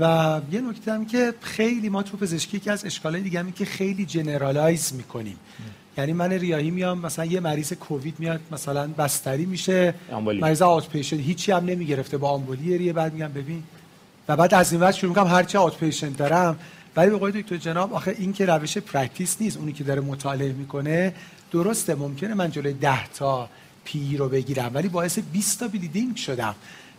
و 0.00 0.40
یه 0.52 0.60
نکته 0.60 0.92
هم 0.92 1.06
که 1.06 1.34
خیلی 1.40 1.88
ما 1.88 2.02
تو 2.02 2.16
پزشکی 2.16 2.60
که 2.60 2.72
از 2.72 2.84
اشکالای 2.84 3.22
دیگه 3.22 3.44
که 3.56 3.64
خیلی 3.64 4.06
جنرالایز 4.06 4.94
می‌کنیم. 4.94 5.36
یعنی 5.98 6.12
من 6.12 6.32
ریاهی 6.32 6.70
میام 6.70 6.98
مثلا 6.98 7.24
یه 7.24 7.40
مریض 7.40 7.72
کووید 7.72 8.14
میاد 8.18 8.40
مثلا 8.50 8.86
بستری 8.86 9.46
میشه 9.46 9.94
آمبولی. 10.12 10.40
مریض 10.40 10.62
آوت 10.62 10.88
پیشنت 10.88 11.20
هیچی 11.20 11.52
هم 11.52 11.64
نمی‌گرفته 11.64 12.16
با 12.16 12.30
آمبولی 12.30 12.78
ریه 12.78 12.92
بعد 12.92 13.12
میگم 13.12 13.32
ببین. 13.32 13.62
و 14.28 14.36
بعد 14.36 14.54
از 14.54 14.72
این 14.72 14.80
وقت 14.80 14.94
شروع 14.94 15.08
می‌کنم 15.08 15.26
هرچی 15.26 15.58
outpatient 15.58 16.16
دارم. 16.16 16.58
ولی 16.96 17.10
به 17.10 17.16
قول 17.16 17.30
دکتر 17.30 17.56
جناب 17.56 17.94
آخه 17.94 18.16
این 18.18 18.32
که 18.32 18.46
روش 18.46 18.78
practice 18.78 19.36
نیست 19.40 19.56
اونی 19.56 19.72
که 19.72 19.84
داره 19.84 20.00
مطالعه 20.00 20.52
می‌کنه 20.52 21.14
درسته 21.52 21.94
ممکنه 21.94 22.34
من 22.34 22.50
جلوی 22.50 22.72
10 22.72 23.06
تا 23.06 23.48
PE 23.84 24.16
رو 24.16 24.28
بگیرم 24.28 24.70
ولی 24.74 24.88
باعث 24.88 25.18
20 25.18 25.60
تا 25.60 25.68
bleeding 25.68 26.16
شدم. 26.16 26.54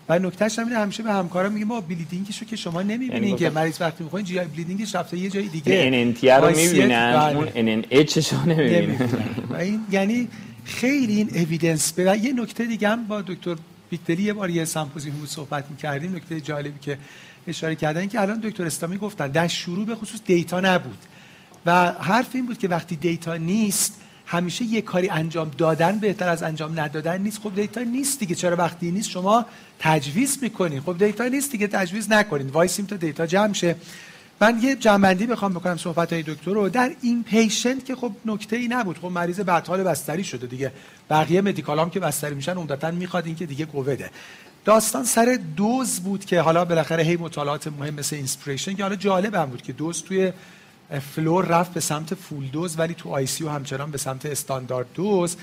و 0.09 0.19
نکتهش 0.19 0.59
هم 0.59 0.67
همیشه 0.67 1.03
به 1.03 1.13
همکارا 1.13 1.49
میگیم 1.49 1.67
با 1.67 1.81
bleeding 1.82 2.28
شو 2.28 2.45
که 2.45 2.55
شما 2.55 2.81
نمی‌بینین 2.81 3.23
یعنی 3.23 3.35
که 3.35 3.49
مریض 3.49 3.81
وقتی 3.81 4.03
می‌خواین 4.03 4.25
GI 4.25 4.39
bleeding 4.39 4.84
ش 4.84 4.95
رفته 4.95 5.17
یه 5.17 5.29
جای 5.29 5.47
دیگه. 5.47 5.73
این 5.73 6.15
NNT 6.23 6.41
رو 6.41 6.55
می‌بینن. 6.55 7.33
اون 7.35 7.47
NNH 7.56 8.34
رو 8.33 8.45
نمی‌بینن. 8.45 9.09
و 9.49 9.55
این 9.55 9.79
یعنی 9.91 10.27
خیلی 10.65 11.15
این 11.15 11.29
evidence 11.36 11.93
به 11.93 12.19
یه 12.23 12.33
نکته 12.33 12.65
دیگه 12.65 12.89
هم 12.89 13.07
با 13.07 13.21
دکتر 13.21 13.55
بیکتری 13.89 14.23
یه 14.23 14.33
بار 14.33 14.49
یه 14.49 14.65
سمپوزیوم 14.65 15.15
بود 15.15 15.29
صحبت 15.29 15.65
می‌کردیم. 15.69 16.15
نکته 16.15 16.41
جالبی 16.41 16.79
که 16.81 16.97
اشاره 17.47 17.75
کردن 17.75 18.07
که 18.07 18.21
الان 18.21 18.39
دکتر 18.39 18.65
اسلامی 18.65 18.97
گفتن 18.97 19.27
در 19.27 19.47
شروع 19.47 19.85
به 19.85 19.95
خصوص 19.95 20.19
data 20.25 20.60
نبود. 20.59 20.97
و 21.65 21.91
حرف 21.91 22.29
این 22.33 22.45
بود 22.45 22.57
که 22.57 22.67
وقتی 22.67 22.95
data 22.95 23.38
نیست 23.37 24.01
همیشه 24.25 24.65
یه 24.65 24.81
کاری 24.81 25.09
انجام 25.09 25.51
دادن 25.57 25.99
بهتر 25.99 26.29
از 26.29 26.43
انجام 26.43 26.79
ندادن 26.79 27.21
نیست. 27.21 27.39
خب 27.41 27.55
data 27.56 27.82
نیست 27.81 28.19
دیگه. 28.19 28.36
چرا 28.36 28.55
وقتی 28.55 28.91
نیست 28.91 29.09
شما 29.09 29.45
تجویز 29.79 30.39
می‌کنین 30.41 30.81
خب 30.81 30.97
data 30.97 31.27
نیست 31.27 31.51
دیگه. 31.51 31.67
تجویز 31.67 32.12
نکنین. 32.12 32.49
وایسیم 32.49 32.86
تا 32.86 32.95
data 32.95 33.25
جمع 33.25 33.53
شه. 33.53 33.75
من 34.41 34.59
یه 34.62 34.75
جمع‌بندی 34.75 35.27
بخوام 35.27 35.53
بکنم 35.53 35.77
صحبت 35.77 36.13
های 36.13 36.23
دکتر 36.23 36.51
رو. 36.51 36.69
در 36.69 36.91
inpatient 37.01 37.86
که 37.86 37.95
خب 37.95 38.12
نکته 38.25 38.55
ای 38.55 38.67
نبود. 38.67 38.97
خب 38.97 39.07
مریض 39.07 39.39
بدحال 39.39 39.83
بستری 39.83 40.23
شده 40.23 40.47
دیگه. 40.47 40.71
بقیه 41.09 41.41
medical 41.41 41.79
هم 41.79 41.89
که 41.89 41.99
بستری 41.99 42.36
میشن 42.36 42.57
عمدتا 42.57 42.91
می‌خواد 42.91 43.25
این 43.25 43.36
که 43.36 43.45
دیگه 43.45 43.65
کوویده 43.65 44.09
داستان 44.65 45.03
سر 45.03 45.39
دوز 45.57 45.99
بود 45.99 46.25
که 46.25 46.41
حالا 46.41 46.65
بالاخره 46.65 47.03
هی 47.03 47.15
مطالعات 47.15 47.67
مهم 47.67 47.93
مثل 47.93 48.15
INSPIRATION 48.15 48.73
که 48.73 48.83
حالا 48.83 48.95
جالب 48.95 49.36
هم 49.36 49.45
بود 49.45 49.62
که 49.62 49.73
دوز 49.73 50.03
توی 50.03 50.31
floor 51.15 51.45
رفت 51.46 51.74
به 51.74 51.80
سمت 51.80 52.13
full 52.13 52.47
dose 52.47 52.79
ولی 52.80 52.93
تو 52.93 53.10
ICU 53.10 53.47
همچنان 53.48 53.91
به 53.91 53.98
سمت 53.98 54.26
standard 54.25 54.88
dose 54.93 55.38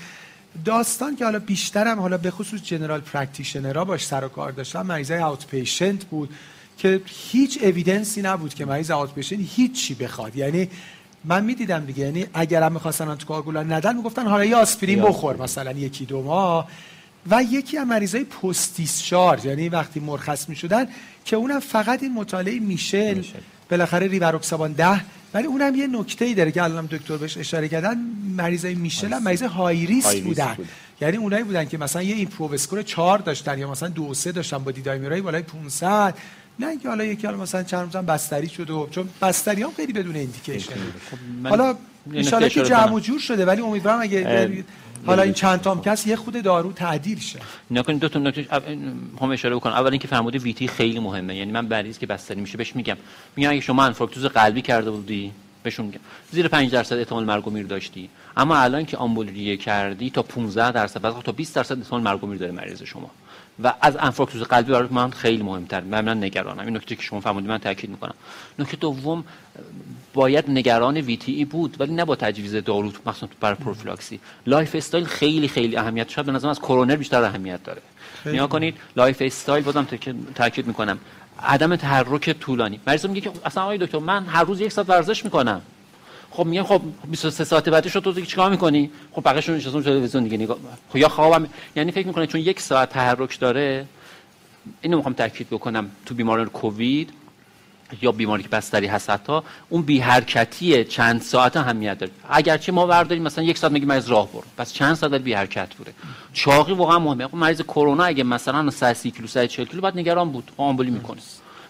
داستان 0.65 1.15
که 1.15 1.25
حالا 1.25 1.39
بیشترم 1.39 1.99
حالا 1.99 2.17
به 2.17 2.31
خصوص 2.31 2.61
general 2.61 2.99
practitioner 2.99 3.78
ها 3.78 3.85
باش 3.85 4.05
سر 4.05 4.25
و 4.25 4.27
کار 4.27 4.51
داشتن 4.51 4.81
مریضای 4.81 5.17
outpatient 5.17 6.05
بود 6.05 6.29
که 6.77 7.01
هیچ 7.05 7.59
evidence 7.63 8.15
ی 8.15 8.21
نبود 8.21 8.53
که 8.53 8.65
مریض 8.65 8.91
outpatient 8.91 9.39
هیچی 9.55 9.93
بخواد. 9.93 10.35
یعنی 10.35 10.69
من 11.25 11.45
می‌دیدم 11.45 11.85
دیگه 11.85 12.05
یعنی 12.05 12.25
اگر 12.33 12.63
هم 12.63 12.71
می‌خواستن 12.71 13.07
آنتیکواگولان 13.07 13.71
ندن 13.71 13.95
می‌گفتن 13.95 14.27
حالا 14.27 14.45
یه 14.45 14.55
آسپرین. 14.55 15.01
بخور 15.01 15.37
مثلا 15.37 15.71
یکی 15.71 16.05
دو 16.05 16.23
ماه. 16.23 16.67
و 17.29 17.43
یکی 17.43 17.77
از 17.77 17.87
مریضای 17.87 18.25
discharge 18.87 19.45
یعنی 19.45 19.69
وقتی 19.69 19.99
مرخص 19.99 20.49
می‌شدن 20.49 20.87
که 21.25 21.35
اونم 21.35 21.59
فقط 21.59 22.03
این 22.03 22.13
مطالعه 22.13 22.59
MICHELLE, 22.59 23.13
MICHELLE. 23.13 23.39
بالاخره 23.69 24.07
ریواروکسابان 24.07 24.71
ده 24.71 25.01
ولی 25.33 25.47
اونم 25.47 25.75
یه 25.75 25.87
نکته 25.87 26.25
ای 26.25 26.33
داره 26.33 26.51
که 26.51 26.63
الان 26.63 26.85
دکتر 26.85 27.17
بهش 27.17 27.37
اشاره 27.37 27.67
کردن 27.67 27.97
مریضای 28.37 28.75
MICHELLE 28.75 29.13
هم 29.13 29.23
مریض 29.23 29.43
high 29.43 29.85
risk 29.85 30.21
بودن. 30.21 30.57
یعنی 31.01 31.17
اونایی 31.17 31.43
بودن 31.43 31.65
که 31.65 31.77
مثلا 31.77 32.01
یه 32.01 32.15
IMPROVE 32.15 32.53
score 32.53 32.81
4 32.81 33.19
داشتن 33.19 33.59
یا 33.59 33.71
مثلا 33.71 33.89
2 33.89 34.13
3 34.13 34.31
داشتن 34.31 34.57
با 34.57 34.71
D-dimer 34.71 35.15
ای 35.15 35.21
بالای 35.21 35.41
500 35.41 36.17
نه 36.59 36.67
اینکه 36.67 36.89
حالا 36.89 37.03
یکی 37.03 37.27
حالا 37.27 37.39
مثلا 37.39 37.63
چند 37.63 37.81
روزم 37.81 38.05
بستری 38.05 38.49
شده 38.49 38.73
و 38.73 38.89
چون 38.89 39.09
بستری 39.21 39.63
هم 39.63 39.71
خیلی 39.75 39.93
بدون 39.93 40.15
ایندیکیشن 40.15 40.73
خب 41.11 41.47
حالا 41.49 41.75
ان 42.13 42.49
که 42.49 42.63
جمع 42.63 42.99
جور 42.99 43.19
شده 43.19 43.45
ولی 43.45 43.61
امیدوارم 43.61 44.01
اگه 44.01 44.63
حالا 45.05 45.21
این 45.21 45.33
چند 45.33 45.61
تام 45.61 45.81
کس 45.81 46.07
یه 46.07 46.15
خود 46.15 46.43
دارو 46.43 46.71
تعدیل 46.73 47.19
شه. 47.19 47.39
نکن 47.71 47.93
دو 47.93 48.09
تا 48.09 48.19
نکته 48.19 48.47
هم 49.21 49.31
اشاره 49.31 49.55
بکنم. 49.55 49.73
اول 49.73 49.91
اینکه 49.91 50.07
فرموده 50.07 50.39
ویتی 50.39 50.67
خیلی 50.67 50.99
مهمه. 50.99 51.35
یعنی 51.35 51.51
من 51.51 51.65
مریض 51.65 51.97
که 51.97 52.05
بستری 52.05 52.41
میشه. 52.41 52.57
بهش 52.57 52.75
میگم. 52.75 52.97
میگم 53.35 53.49
اگه 53.49 53.61
شما 53.61 53.83
انفارکتوز 53.83 54.25
قلبی 54.25 54.61
کرده 54.61 54.91
بودی 54.91 55.31
بهشون 55.63 55.85
میگم. 55.85 55.99
زیر 56.31 56.47
5 56.47 56.71
درصد 56.71 56.97
احتمال 56.97 57.23
مرگ 57.23 57.47
و 57.47 57.51
میر 57.51 57.65
داشتی. 57.65 58.09
اما 58.37 58.57
الان 58.57 58.85
که 58.85 58.97
آمبولیه 58.97 59.57
کردی 59.57 60.09
تا 60.09 60.23
15 60.23 60.71
درصد 60.71 61.01
بعد 61.01 61.21
تا 61.23 61.31
20 61.31 61.55
درصد 61.55 61.77
احتمال 61.77 62.01
مرگ 62.01 62.23
و 62.23 62.27
میر 62.27 62.37
داره 62.37 62.51
مریض 62.51 62.83
شما. 62.83 63.11
و 63.63 63.73
از 63.81 63.97
انفارکتوز 63.99 64.41
قلبی 64.41 64.71
برای 64.71 64.87
من 64.91 65.11
خیلی 65.11 65.43
مهمتر. 65.43 65.81
من, 65.81 66.05
من 66.05 66.23
نگرانم. 66.23 66.65
این 66.65 66.75
نکته 66.75 66.95
که 66.95 67.01
شما 67.01 67.19
فرمودید 67.19 67.49
من 67.49 67.57
تاکید 67.57 67.89
می‌کنم. 67.89 68.13
نکته 68.59 68.77
دوم 68.77 69.23
باید 70.13 70.49
نگران 70.49 70.97
VTE 70.97 71.45
بود 71.45 71.75
ولی 71.79 71.93
نه 71.93 72.05
با 72.05 72.15
تجویز 72.15 72.55
دارو 72.55 72.91
مخصوصا 73.05 73.27
برای 73.39 73.55
پروفیلاکسی. 73.55 74.19
lifestyle 74.47 75.05
خیلی 75.05 75.47
خیلی 75.47 75.77
اهمیت 75.77 76.09
شاید 76.09 76.25
به 76.25 76.31
نظر 76.31 76.49
از 76.49 76.59
کرونا 76.59 76.95
بیشتر 76.95 77.23
اهمیت 77.23 77.63
داره. 77.63 77.81
نگاه 78.25 78.47
کنید 78.47 78.77
lifestyle 78.95 79.63
بازم 79.63 79.87
تاکید 80.35 80.67
می‌کنم. 80.67 80.97
عدم 81.43 81.75
تحرک 81.75 82.29
طولانی. 82.39 82.79
مریض 82.87 83.05
میگه 83.05 83.21
که 83.21 83.31
اصلا 83.45 83.63
آقای 83.63 83.77
دکتر 83.77 83.99
من 83.99 84.25
هر 84.25 84.43
روز 84.43 84.61
یک 84.61 84.71
ساعت 84.71 84.89
ورزش 84.89 85.25
می‌کنم. 85.25 85.61
خب 86.31 86.45
میگم 86.45 86.63
خب 86.63 86.81
23 87.07 87.43
ساعت 87.43 87.69
بعدش 87.69 87.93
تو 87.93 88.11
دیگه 88.11 88.27
چیکار 88.27 88.49
می‌کنی؟ 88.49 88.91
خب 89.11 89.23
بقیه‌شون 89.25 89.55
نشستن 89.55 89.81
تلویزیون 89.81 90.23
دیگه 90.23 90.37
نگاه 90.37 90.57
خب 90.89 90.97
یا 90.97 91.09
خوابم 91.09 91.47
یعنی 91.75 91.91
فکر 91.91 92.07
می‌کنه 92.07 92.27
چون 92.27 92.41
یک 92.41 92.59
ساعت 92.59 92.89
تحرک 92.89 93.39
داره 93.39 93.85
اینو 94.81 94.97
می‌خوام 94.97 95.13
تاکید 95.13 95.47
بکنم. 95.47 95.91
تو 96.05 96.15
بیماران 96.15 96.49
کووید 96.49 97.13
یا 98.01 98.11
بیماری 98.11 98.43
که 98.43 98.49
بستری 98.49 98.87
هست 98.87 99.09
حتی 99.09 99.39
اون 99.69 99.81
بی 99.81 99.99
حرکتی 99.99 100.83
چند 100.83 101.21
ساعت 101.21 101.57
اهمیت 101.57 101.97
داره. 101.97 102.11
اگرچه 102.29 102.71
ما 102.71 102.85
برداریم 102.85 103.23
مثلا 103.23 103.43
یک 103.43 103.57
ساعت 103.57 103.73
میگیم 103.73 103.87
مریض 103.87 104.09
راه 104.09 104.31
برو. 104.31 104.43
پس 104.57 104.73
چند 104.73 104.93
ساعت 104.93 105.13
بی 105.13 105.33
حرکت 105.33 105.75
بوده. 105.75 105.93
چاقی 106.33 106.73
واقعا 106.73 106.99
مهمه. 106.99 107.27
خب 107.27 107.35
مریض 107.35 107.61
کرونا 107.61 108.03
اگه 108.03 108.23
مثلا 108.23 108.69
130 108.69 109.11
کیلو 109.11 109.27
140 109.27 109.67
کیلو 109.67 109.81
بعد 109.81 109.97
نگران 109.97 110.31
بود. 110.31 110.51
آمبولی 110.57 110.91
می‌کنه 110.91 111.21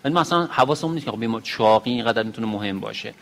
ولی 0.03 0.13
مثلا 0.13 0.47
حواسمون 0.51 0.93
نیست 0.93 1.05
که 1.05 1.11
خب 1.11 1.19
بیمار 1.19 1.41
چاقی 1.41 1.91
اینقدر 1.91 2.23
می‌تونه 2.23 2.47
مهم 2.47 2.79
باشه. 2.79 3.13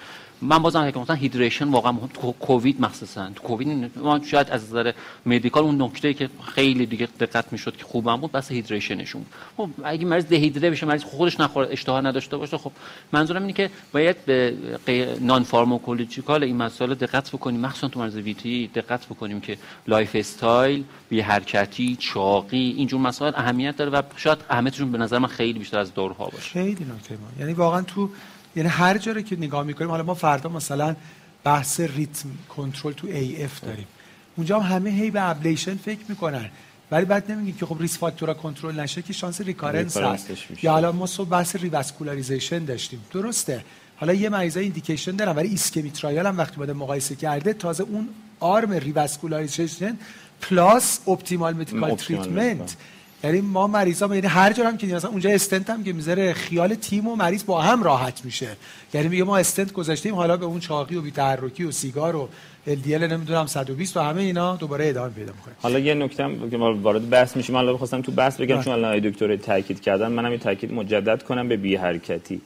من 0.41 0.57
بازم 0.57 0.91
فکر 0.91 0.99
مثلا 0.99 1.15
هیدریشن 1.15 1.67
واقعا 1.67 1.91
مهم 1.91 2.07
کووید 2.39 2.81
مخصوصا. 2.81 3.29
تو 3.35 3.43
کووید 3.43 3.91
ما 3.97 4.19
شاید 4.23 4.49
از 4.49 4.63
نظر 4.63 4.91
medical 5.25 5.63
اون 5.63 5.81
نکته 5.81 6.13
که 6.13 6.29
خیلی 6.55 6.85
دیگه 6.85 7.07
دقت 7.19 7.45
می‌شد 7.51 7.77
که 7.77 7.83
خوبم 7.83 8.17
بود 8.17 8.31
بحث 8.31 8.51
hydration 8.51 9.03
شون 9.03 9.25
خب 9.57 9.69
اگه 9.83 10.05
مریض 10.05 10.25
دهیدره 10.25 10.69
بشه 10.69 10.85
مریض 10.85 11.03
خودش 11.03 11.39
نخوره 11.39 11.67
اشتها 11.71 12.01
نداشته 12.01 12.37
باشه 12.37 12.57
خب 12.57 12.71
منظورم 13.11 13.41
اینه 13.41 13.53
که 13.53 13.69
باید 13.93 14.25
به 14.25 15.17
non-pharmacological 15.21 16.43
این 16.43 16.57
مسائل 16.57 16.93
دقت 16.93 17.31
بکنیم. 17.31 17.59
مخصوصا 17.59 17.87
تو 17.87 17.99
مریض 17.99 18.15
VTE 18.15 18.67
دقت 18.75 19.05
بکنیم 19.05 19.41
که 19.41 19.57
lifestyle 19.87 20.83
بی 21.09 21.21
حرکتی 21.21 21.95
چاقی 21.99 22.73
اینجور 22.77 23.01
مسائل 23.01 23.33
اهمیت 23.35 23.77
داره 23.77 23.91
و 23.91 24.01
شاید 24.15 24.37
اهمیتشون 24.49 24.91
به 24.91 24.97
نظر 24.97 25.17
من 25.17 25.27
خیلی 25.27 25.59
بیشتر 25.59 25.79
از 25.79 25.93
داروها 25.93 26.25
باشه. 26.25 26.49
خیلی 26.49 26.85
نکته 26.95 27.17
یعنی 27.39 27.53
واقعا 27.53 27.81
تو 27.81 28.09
یعنی 28.55 28.69
هر 28.69 28.97
جایی 28.97 29.23
که 29.23 29.35
نگاه 29.35 29.63
می‌کنیم 29.63 29.91
حالا 29.91 30.03
ما 30.03 30.13
فردا 30.13 30.49
مثلا 30.49 30.95
بحث 31.43 31.79
rhythm 31.79 32.29
control 32.49 32.93
تو 32.93 33.07
AF 33.07 33.61
داریم. 33.61 33.87
اونجا 34.35 34.59
هم 34.59 34.75
همه 34.75 34.89
هی 34.89 35.11
به 35.11 35.29
ablation 35.29 35.75
فکر 35.75 35.99
می‌کنن. 36.09 36.49
ولی 36.91 37.05
بعد 37.05 37.31
نمیگیم 37.31 37.55
که 37.55 37.65
خب 37.65 37.81
risk 37.81 37.97
factor 37.97 38.28
ا 38.28 38.33
کنترل 38.33 38.79
نشه 38.79 39.01
که 39.01 39.13
شانس 39.13 39.41
recurrence 39.41 39.97
هست. 39.97 40.27
یا 40.63 40.71
حالا 40.71 40.91
ما 40.91 41.05
صبح 41.05 41.29
بحث 41.29 41.55
revascularization 41.55 42.65
داشتیم. 42.65 43.01
درسته. 43.13 43.63
حالا 43.95 44.13
یه 44.13 44.29
مریضای 44.29 44.63
indication 44.63 45.15
دارن 45.15 45.35
ولی 45.35 45.47
ISCHEMIA 45.47 45.91
trial 45.91 46.25
هم 46.25 46.37
وقتی 46.37 46.55
بوده 46.55 46.73
مقایسه 46.73 47.15
کرده 47.15 47.53
تازه 47.53 47.83
اون 47.83 48.09
arm 48.39 48.71
revascularization 48.71 49.97
plus 50.41 50.99
optimal 51.07 51.53
medical 51.53 51.95
treatment. 51.95 52.75
یعنی 53.23 53.41
ما 53.41 53.67
مریضا 53.67 54.15
یعنی 54.15 54.27
هر 54.27 54.53
جا 54.53 54.67
هم 54.67 54.77
که 54.77 54.87
مثلا 54.87 55.09
اونجا 55.09 55.29
استنت 55.29 55.69
هم 55.69 55.83
که 55.83 55.93
می‌ذاره 55.93 56.33
خیال 56.33 56.75
تیم 56.75 57.07
و 57.07 57.15
مریض 57.15 57.45
با 57.45 57.61
هم 57.61 57.83
راحت 57.83 58.25
میشه. 58.25 58.47
یعنی 58.93 59.07
میگه 59.07 59.23
ما 59.23 59.37
استنت 59.37 59.73
گذاشتیم 59.73 60.15
حالا 60.15 60.37
به 60.37 60.45
اون 60.45 60.59
چاقی 60.59 60.95
و 60.95 61.01
بی‌تحرکی 61.01 61.63
و 61.63 61.71
سیگار 61.71 62.15
و 62.15 62.29
LDL 62.67 62.89
نمی‌دونم 62.89 63.45
120 63.45 63.97
و 63.97 63.99
همه 63.99 64.21
اینا 64.21 64.55
دوباره 64.55 64.89
ادامه 64.89 65.09
پیدا 65.09 65.31
می‌کنه. 65.31 65.53
حالا 65.61 65.79
یه 65.79 65.93
نکته 65.93 66.23
هم 66.23 66.49
که 66.49 66.57
ما 66.57 66.75
وارد 66.75 67.09
بحث 67.09 67.37
میشیم 67.37 67.55
حالا 67.55 67.73
بخواستم 67.73 68.01
تو 68.01 68.11
بحث 68.11 68.37
بگم 68.37 68.61
چون 68.61 68.73
الان 68.73 68.99
دکتر 68.99 69.35
تاکید 69.35 69.81
کردن 69.81 70.11
منم 70.11 70.31
این 70.31 70.39
تاکید 70.39 70.73
مجدد 70.73 71.23
کنم 71.23 71.47
به 71.47 71.57
بی 71.57 71.75
حرکتی. 71.75 72.41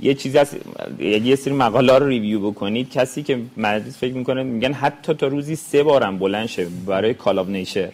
یه 0.00 0.14
چیزی 0.14 0.38
از 0.38 0.56
یه 0.98 1.36
سری 1.36 1.54
مقاله 1.54 1.98
رو 1.98 2.06
review 2.06 2.50
بکنید. 2.50 2.90
کسی 2.90 3.22
که 3.22 3.40
مریض 3.56 3.96
فکر 3.96 4.14
می‌کنه 4.14 4.42
میگن 4.42 4.72
حتی 4.72 5.14
تا 5.14 5.26
روزی 5.26 5.56
سه 5.56 5.82
بارم 5.82 6.18
بلند 6.18 6.46
شه 6.46 6.66
برای 6.86 7.14
call 7.14 7.50
of 7.50 7.60
nature 7.60 7.88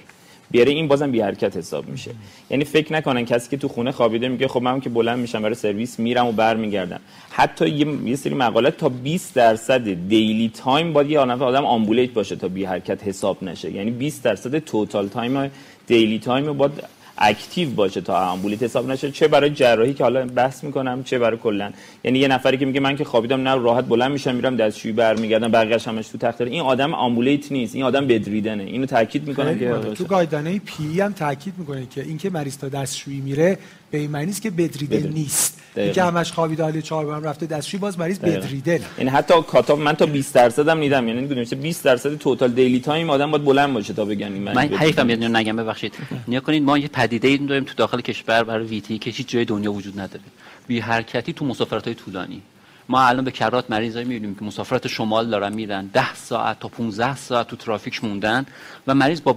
بیاره 0.51 0.73
این 0.73 0.89
بازم 0.89 1.11
بی 1.11 1.21
حرکت 1.21 1.57
حساب 1.57 1.89
میشه. 1.89 2.11
یعنی 2.51 2.65
فکر 2.65 2.93
نکنن 2.93 3.25
کسی 3.25 3.51
که 3.51 3.57
تو 3.57 3.69
خونه 3.69 3.93
خوابیده 3.93 4.29
میگه 4.29 4.49
خب 4.49 4.63
من 4.63 4.81
که 4.81 4.91
بلند 4.91 5.19
میشم 5.19 5.43
برای 5.43 5.55
سرویس 5.55 5.99
میرم 5.99 6.27
و 6.27 6.33
برمیگردم. 6.33 7.01
حتی 7.31 7.69
یه, 7.69 7.87
یه 8.05 8.17
سری 8.17 8.35
مقالات 8.35 8.77
تا 8.77 8.89
20 8.89 9.35
درصد 9.35 10.09
daily 10.09 10.53
time 10.55 10.93
باید 10.93 11.11
یه 11.11 11.19
آدم 11.19 11.65
ambulate 11.65 12.11
باشه 12.11 12.37
تا 12.37 12.49
بی 12.49 12.65
حرکت 12.65 13.05
حساب 13.05 13.45
نشه. 13.45 13.73
یعنی 13.73 13.91
20 13.91 14.23
درصد 14.23 14.59
total 14.59 15.09
time 15.09 15.51
daily 15.87 16.19
time 16.19 16.53
باید 16.53 16.96
active 17.19 17.71
باشه 17.71 18.01
تا 18.01 18.31
ambulate 18.31 18.63
حساب 18.63 18.91
نشه 18.91 19.11
چه 19.11 19.29
برای 19.29 19.51
جراحی 19.51 19.95
که 19.95 20.05
حالا 20.05 20.27
بحث 20.27 20.65
می‌کنم 20.65 21.05
چه 21.05 21.19
برای 21.19 21.39
کلا. 21.39 21.73
یعنی 22.05 22.19
یه 22.19 22.29
نفری 22.29 22.57
که 22.57 22.67
میگه 22.67 22.81
من 22.81 22.97
که 22.97 23.05
خوابیدم 23.05 23.49
نه 23.49 23.55
راحت 23.55 23.85
بلند 23.85 24.13
میشم 24.13 24.35
میرم 24.35 24.57
دستشویی 24.57 24.93
برمیگردم 24.93 25.51
بقیه‌اش 25.51 25.89
همش 25.89 26.09
تو 26.09 26.19
تخت 26.19 26.41
این 26.41 26.61
آدم 26.61 26.95
ambulate 26.95 27.53
نیست 27.53 27.75
این 27.75 27.85
آدم 27.85 28.07
bedridden 28.07 28.52
ه. 28.52 28.63
اینو 28.63 28.87
تاکید 28.87 29.29
می‌کنه 29.29 29.59
که 29.59 29.75
تو 29.95 30.05
guideline 30.05 30.59
ACCP 30.59 31.01
هم 31.01 31.13
تاکید 31.13 31.55
می‌کنه 31.59 31.87
که 31.95 32.03
اینکه 32.03 32.31
مریض 32.31 32.59
تا 32.59 32.69
دستشویی 32.69 33.21
میره 33.21 33.59
به 33.91 33.99
این 33.99 34.11
معنی 34.11 34.33
که 34.33 34.51
bedridden 34.51 34.99
ه 34.99 34.99
bedridden. 34.99 35.09
نیست. 35.09 35.63
اینکه 35.77 36.03
همش 36.03 36.33
خوابیده 36.33 36.63
حالی 36.63 36.83
چهار 36.83 37.07
بارم 37.07 37.23
رفته 37.23 37.47
دستشویی 37.47 37.81
باز 37.81 37.99
مریض 37.99 38.19
bedridden 38.19 38.74
ه 38.74 38.81
این 38.99 39.09
حتی 39.09 39.35
cut 39.43 39.61
off 39.61 39.79
من 39.81 39.93
تا 39.93 40.07
20 40.07 40.35
درصد 40.35 40.69
هم 40.69 40.81
دیدم 40.81 41.09
یعنی 41.09 41.21
میگم 41.21 41.61
20 41.61 41.85
درصد 41.85 42.15
total 42.15 42.53
daily 42.53 42.81
time 42.81 43.11
آدم 43.11 43.31
باید 43.31 43.45
بلند 43.45 43.75
باشه 43.75 43.93
تا 43.93 44.05
بگن 44.05 44.29
من 44.29 44.55
من 44.55 44.79
حیفم 44.79 45.11
میاد 45.11 45.25
نگم 45.25 45.57
ببخشید. 45.57 45.95
نگاه 46.29 46.41
کنید 46.41 46.63
ما 46.63 46.79
یه 46.79 46.89
پدیده 46.89 47.29
ای 47.29 47.39
داریم 47.39 47.65
تو 47.65 47.75
داخل 47.77 48.01
کشور 48.01 48.45
برای 48.45 48.67
VTE 48.67 48.99
که 48.99 49.11
هیچ 49.11 49.29
جای 49.29 49.45
دنیا 49.45 49.73
وجود 49.73 50.01
نداره. 50.01 50.25
بی 50.67 50.81
حرکتی 50.81 51.33
تو 51.33 51.45
مسافرت 51.45 51.85
های 51.85 51.95
طولانی. 51.95 52.43
ما 52.89 53.03
الان 53.03 53.25
به 53.25 53.31
کرات 53.31 53.71
مریضایی 53.71 54.05
می‌بینیم 54.05 54.35
که 54.35 54.45
مسافرت 54.45 54.87
شمال 54.87 55.31
دارن 55.31 55.53
میرن. 55.53 55.87
10 55.87 56.15
ساعت 56.15 56.61
تا 56.61 56.69
15 56.69 57.17
ساعت 57.17 57.49
تو 57.49 57.57
ترافیک 57.57 58.05
موندن 58.05 58.47
و 58.87 58.95
مریض 58.95 59.21
با 59.21 59.37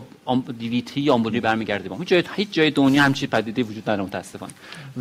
دیویتی 0.59 1.01
یا 1.01 1.13
آمبولی 1.13 1.39
برمیگرده 1.39 1.89
با 1.89 1.95
هیچ 1.95 2.07
جای 2.07 2.23
هیچ 2.35 2.51
جای 2.51 2.71
دنیا 2.71 3.03
همچین 3.03 3.29
پدیده 3.29 3.63
وجود 3.63 3.89
نداره 3.89 4.03
متاسفانه. 4.03 4.53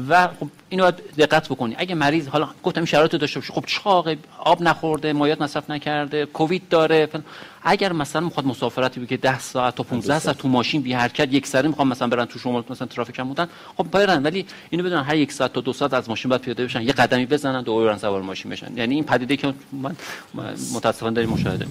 و 0.09 0.29
خب 0.29 0.49
اینو 0.69 0.83
باید 0.83 0.95
دقت 1.19 1.49
بکنی. 1.49 1.75
اگه 1.79 1.95
مریض 1.95 2.29
حالا 2.29 2.49
گفتم 2.63 2.85
شرایط 2.85 3.17
داشته 3.17 3.41
باشه. 3.41 3.53
خب 3.53 3.65
چاق 3.67 4.09
آب 4.39 4.63
نخورده 4.63 5.13
مایات 5.13 5.43
مصرف 5.43 5.71
نکرده 5.71 6.27
کووید 6.27 6.69
داره 6.69 7.09
اگر 7.63 7.93
مثلا 7.93 8.23
می‌خواد 8.23 8.47
مسافرتی 8.47 9.07
که 9.07 9.17
10 9.17 9.39
ساعت 9.39 9.75
تا 9.75 9.83
15 9.83 10.19
ساعت 10.19 10.39
تو 10.39 10.49
ماشین 10.49 10.83
بی 10.83 10.93
حرکت 10.93 11.33
یک 11.33 11.47
سری 11.47 11.69
می‌خوام 11.69 11.89
مثلا 11.89 12.09
برن 12.09 12.25
تو 12.25 12.39
شمال 12.39 12.65
مثلا 12.71 12.89
ترافیک 12.89 13.19
هم 13.19 13.29
بودن 13.29 13.49
خب 13.77 13.87
برن. 13.91 14.23
ولی 14.23 14.47
اینو 14.71 14.85
بدونن 14.85 15.03
هر 15.03 15.17
یک 15.17 15.33
ساعت 15.33 15.53
تا 15.53 15.61
دو 15.61 15.73
ساعت 15.73 15.95
از 15.95 16.09
ماشین 16.09 16.31
بعد 16.31 16.41
پیاده 16.41 16.65
بشن. 16.65 16.83
یه 16.83 16.93
قدمی 16.93 17.27
بزنن 17.27 17.63
دوباره 17.63 17.99
سوار 17.99 18.23
ماشین 18.23 18.51
بشن. 18.51 18.77
یعنی 18.77 18.95
این 18.95 19.05
پدیده 19.05 19.37
که 19.37 19.55
من 19.73 19.97
متاسفانه 20.75 21.15
داریم 21.15 21.31
مشاهده 21.31 21.67